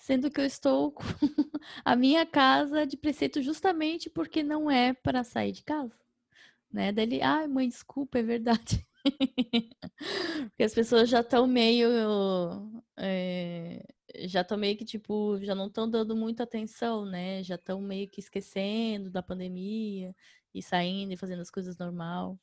[0.00, 1.04] sendo que eu estou com
[1.84, 5.94] a minha casa de preceito justamente porque não é para sair de casa,
[6.72, 6.90] né?
[6.90, 8.86] Daí ai, mãe, desculpa, é verdade.
[10.50, 11.88] porque as pessoas já estão meio
[12.96, 13.84] é,
[14.26, 17.42] já estão meio que tipo já não estão dando muita atenção, né?
[17.42, 20.14] Já estão meio que esquecendo da pandemia
[20.54, 22.38] e saindo e fazendo as coisas normal.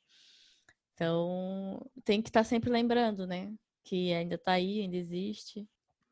[0.94, 3.54] Então, tem que estar tá sempre lembrando, né?
[3.84, 5.68] Que ainda está aí, ainda existe.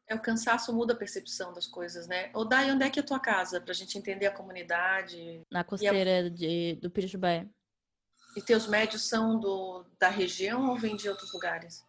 [0.08, 2.30] É, o cansaço muda a percepção das coisas, né?
[2.32, 3.60] Ou daí, onde é que é a tua casa?
[3.60, 5.42] Pra gente entender a comunidade.
[5.50, 6.28] Na costeira a...
[6.28, 7.48] de, do Piritubaé.
[8.36, 11.82] E teus médios são do, da região ou vêm de outros lugares?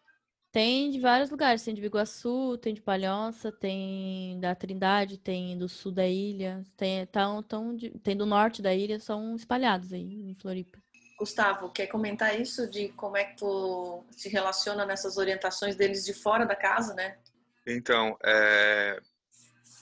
[0.57, 1.61] Tem de vários lugares.
[1.61, 6.63] Tem de Biguaçu, tem de Palhoça, tem da Trindade, tem do sul da ilha.
[6.75, 10.79] Tem, tão, tão de, tem do norte da ilha, são espalhados aí em Floripa.
[11.19, 16.11] Gustavo, quer comentar isso de como é que tu se relaciona nessas orientações deles de
[16.11, 17.19] fora da casa, né?
[17.67, 18.99] Então, é,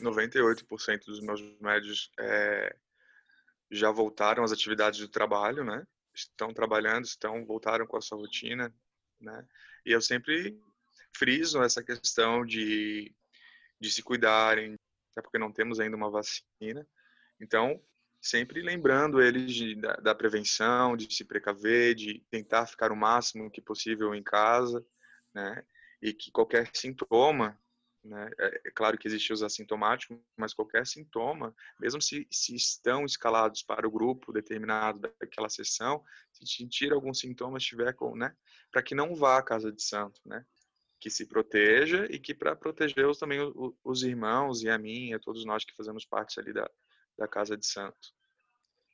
[0.02, 2.76] 98% dos meus médios é,
[3.72, 5.88] já voltaram às atividades do trabalho, né?
[6.14, 8.76] Estão trabalhando, estão voltaram com a sua rotina,
[9.22, 9.46] né?
[9.86, 10.60] E eu sempre
[11.16, 13.14] friso essa questão de,
[13.80, 14.76] de se cuidarem,
[15.12, 16.88] até porque não temos ainda uma vacina.
[17.40, 17.82] Então,
[18.22, 23.52] sempre lembrando eles de, da, da, prevenção, de se precaver, de tentar ficar o máximo
[23.52, 24.86] que possível em casa,
[25.34, 25.64] né?
[26.02, 27.58] E que qualquer sintoma
[28.06, 28.30] né?
[28.38, 33.64] É, é, claro que existe os assintomáticos, mas qualquer sintoma, mesmo se, se estão escalados
[33.64, 38.36] para o grupo determinado daquela sessão, se sentir algum sintoma, estiver com, né,
[38.72, 40.46] para que não vá à casa de santo, né?
[41.06, 45.10] Que se proteja e que para proteger os, também os, os, irmãos e a mim,
[45.10, 46.68] e a todos nós que fazemos parte ali da,
[47.16, 48.12] da casa de santo.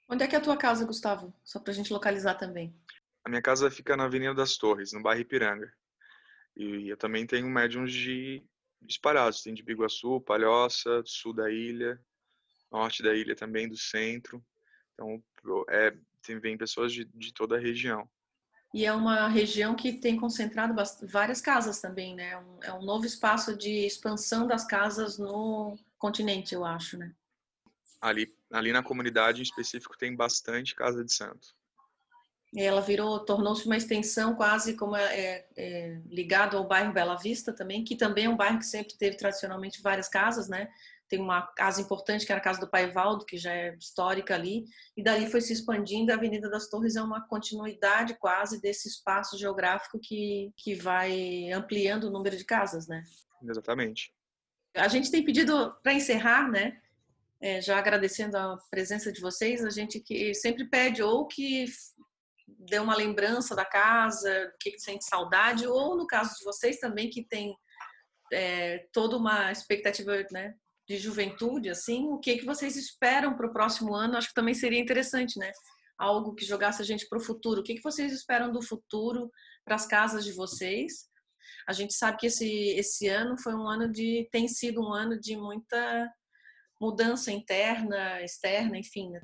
[0.09, 1.34] Onde é que é a tua casa, Gustavo?
[1.41, 2.76] Só para a gente localizar também.
[3.24, 5.74] A minha casa fica na Avenida das Torres, no bairro Ipiranga.
[6.53, 8.43] E eu também tenho médiums de
[8.89, 9.41] espalhados.
[9.41, 11.97] Tem de Biguaçu, Palhoça, sul da ilha,
[12.70, 14.43] norte da ilha também, do centro.
[14.93, 15.24] Então,
[15.70, 18.05] é, tem, vem pessoas de, de toda a região.
[18.74, 22.38] E é uma região que tem concentrado várias casas também, né?
[22.38, 27.14] Um, é um novo espaço de expansão das casas no continente, eu acho, né?
[28.00, 31.54] Ali, ali na comunidade em específico tem bastante casa de santo.
[32.56, 37.54] Ela virou, tornou-se uma extensão quase como é, é, é, ligado ao bairro Bela Vista
[37.54, 40.70] também, que também é um bairro que sempre teve tradicionalmente várias casas, né?
[41.12, 44.34] Tem uma casa importante que era a casa do Pai Valdo, que já é histórica
[44.34, 44.64] ali,
[44.95, 46.09] e dali foi se expandindo.
[46.09, 52.05] A Avenida das Torres é uma continuidade quase desse espaço geográfico que, que vai ampliando
[52.05, 53.03] o número de casas, né?
[53.43, 54.14] Exatamente.
[54.74, 56.80] A gente tem pedido para encerrar, né?
[57.41, 61.66] É, já agradecendo a presença de vocês, a gente que sempre pede ou que
[62.47, 67.22] dê uma lembrança da casa, que sente saudade, ou no caso de vocês também que
[67.22, 67.53] tem
[68.32, 70.55] é, toda uma expectativa né,
[70.92, 74.18] de juventude, assim, o que, que vocês esperam para o próximo ano?
[74.18, 75.52] Acho que também seria interessante, né?
[75.98, 77.62] Algo que jogasse a gente para o futuro.
[77.62, 79.32] O que, que vocês esperam do futuro
[79.64, 81.10] para as casas de vocês?
[81.68, 84.28] A gente sabe que esse, esse ano foi um ano de.
[84.32, 86.12] tem sido um ano de muita
[86.80, 89.12] mudança interna, externa, enfim.
[89.12, 89.22] Né?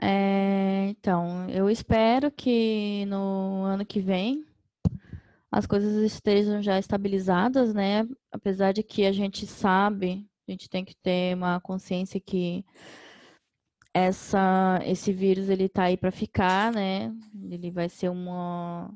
[0.00, 4.44] É, então, eu espero que no ano que vem
[5.50, 8.08] as coisas estejam já estabilizadas, né?
[8.30, 12.64] Apesar de que a gente sabe, a gente tem que ter uma consciência que
[13.94, 17.14] essa, esse vírus ele tá aí para ficar, né?
[17.50, 18.90] Ele vai ser uma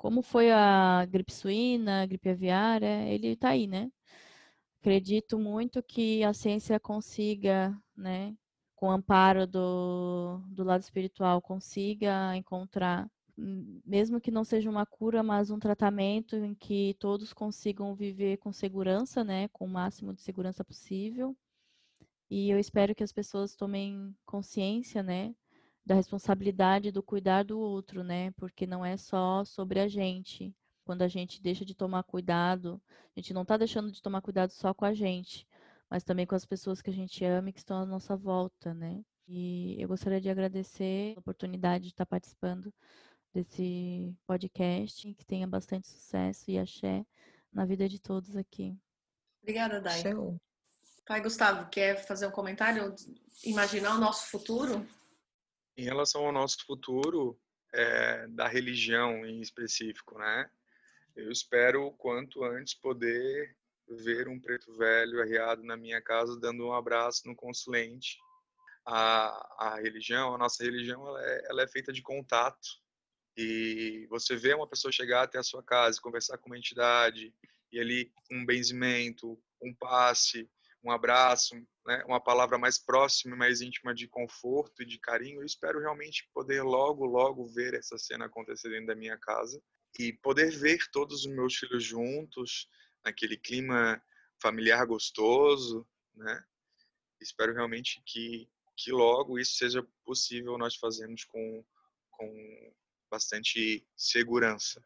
[0.00, 3.90] como foi a gripe suína, a gripe aviária, ele tá aí, né?
[4.80, 8.34] Acredito muito que a ciência consiga, né,
[8.74, 15.22] com o amparo do, do lado espiritual, consiga encontrar, mesmo que não seja uma cura,
[15.22, 20.22] mas um tratamento em que todos consigam viver com segurança, né, com o máximo de
[20.22, 21.36] segurança possível.
[22.30, 25.34] E eu espero que as pessoas tomem consciência, né,
[25.84, 28.30] da responsabilidade do cuidar do outro, né?
[28.32, 30.54] Porque não é só sobre a gente.
[30.84, 32.80] Quando a gente deixa de tomar cuidado,
[33.16, 35.46] a gente não está deixando de tomar cuidado só com a gente,
[35.88, 38.74] mas também com as pessoas que a gente ama e que estão à nossa volta,
[38.74, 39.02] né?
[39.26, 42.72] E eu gostaria de agradecer a oportunidade de estar participando
[43.32, 47.04] desse podcast, que tenha bastante sucesso e axé
[47.52, 48.76] na vida de todos aqui.
[49.42, 50.02] Obrigada, Dai.
[51.06, 52.94] Pai Gustavo, quer fazer um comentário?
[53.44, 54.86] Imaginar o nosso futuro?
[55.76, 57.38] Em relação ao nosso futuro,
[57.72, 60.50] é, da religião em específico, né?
[61.16, 63.56] Eu espero o quanto antes poder
[63.88, 68.18] ver um preto velho arriado na minha casa dando um abraço no consulente.
[68.86, 72.68] A, a religião, a nossa religião, ela é, ela é feita de contato.
[73.36, 77.34] E você vê uma pessoa chegar até a sua casa, conversar com uma entidade,
[77.72, 80.48] e ali um benzimento, um passe,
[80.82, 81.54] um abraço,
[81.86, 85.40] né, uma palavra mais próxima, mais íntima de conforto e de carinho.
[85.40, 89.62] Eu espero realmente poder logo, logo ver essa cena acontecer dentro da minha casa
[89.98, 92.68] e poder ver todos os meus filhos juntos,
[93.04, 94.02] naquele clima
[94.40, 96.42] familiar gostoso, né?
[97.20, 101.64] Espero realmente que que logo isso seja possível nós fazermos com
[102.10, 102.72] com
[103.10, 104.84] bastante segurança,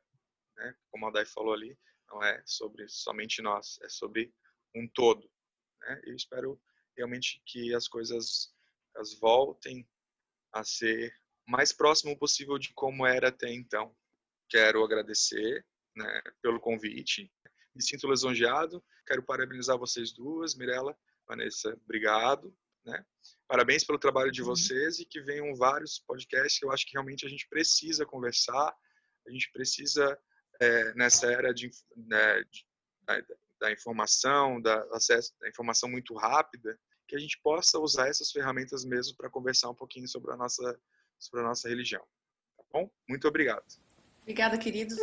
[0.56, 0.74] né?
[0.90, 4.32] Como a Dai falou ali, não é sobre somente nós, é sobre
[4.74, 5.30] um todo.
[5.80, 6.00] Né?
[6.04, 6.60] Eu espero
[6.96, 8.54] realmente que as coisas
[8.96, 9.86] as voltem
[10.52, 11.12] a ser
[11.46, 13.94] mais próximo possível de como era até então.
[14.48, 15.66] Quero agradecer
[15.96, 17.30] né, pelo convite,
[17.74, 20.96] me sinto lisonjeado, quero parabenizar vocês duas, Mirella,
[21.26, 23.04] Vanessa, obrigado, né?
[23.46, 24.48] Parabéns pelo trabalho de uhum.
[24.48, 28.74] vocês e que venham vários podcasts que eu acho que realmente a gente precisa conversar,
[29.26, 30.18] a gente precisa,
[30.60, 32.66] é, nessa era de, né, de,
[33.60, 38.84] da informação, da acesso da informação muito rápida, que a gente possa usar essas ferramentas
[38.84, 40.78] mesmo para conversar um pouquinho sobre a nossa
[41.18, 42.04] sobre a nossa religião.
[42.56, 42.90] Tá bom?
[43.08, 43.64] Muito obrigado.
[44.22, 44.98] Obrigada, queridos.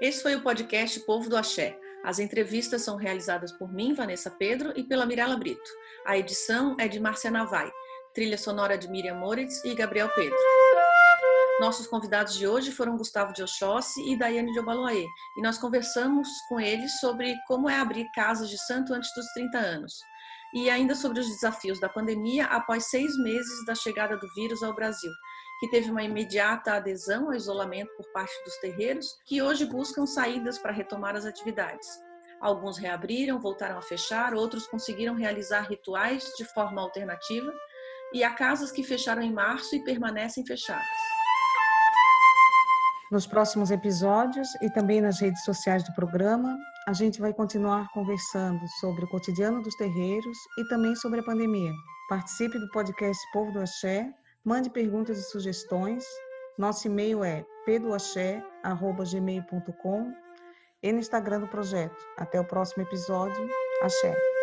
[0.00, 1.78] Esse foi o podcast Povo do Axé.
[2.04, 5.70] As entrevistas são realizadas por mim, Vanessa Pedro, e pela Mirella Brito.
[6.06, 7.70] A edição é de Márcia Navai.
[8.14, 10.36] Trilha sonora de Miriam Moritz e Gabriel Pedro.
[11.60, 15.06] Nossos convidados de hoje foram Gustavo de Oxóssi e Daiane de Obaloaê,
[15.38, 19.58] e nós conversamos com eles sobre como é abrir casas de santo antes dos 30
[19.58, 19.94] anos,
[20.54, 24.74] e ainda sobre os desafios da pandemia após seis meses da chegada do vírus ao
[24.74, 25.10] Brasil,
[25.58, 30.58] que teve uma imediata adesão ao isolamento por parte dos terreiros, que hoje buscam saídas
[30.58, 31.86] para retomar as atividades.
[32.40, 37.52] Alguns reabriram, voltaram a fechar, outros conseguiram realizar rituais de forma alternativa,
[38.12, 40.86] e há casas que fecharam em março e permanecem fechadas.
[43.10, 46.56] Nos próximos episódios e também nas redes sociais do programa,
[46.88, 51.72] a gente vai continuar conversando sobre o cotidiano dos terreiros e também sobre a pandemia.
[52.08, 54.12] Participe do podcast Povo do Axé,
[54.46, 56.06] mande perguntas e sugestões.
[56.56, 60.14] Nosso e-mail é pedoaxé.gmail.com
[60.82, 61.96] e no Instagram do projeto.
[62.16, 63.50] Até o próximo episódio.
[63.82, 64.35] Axé.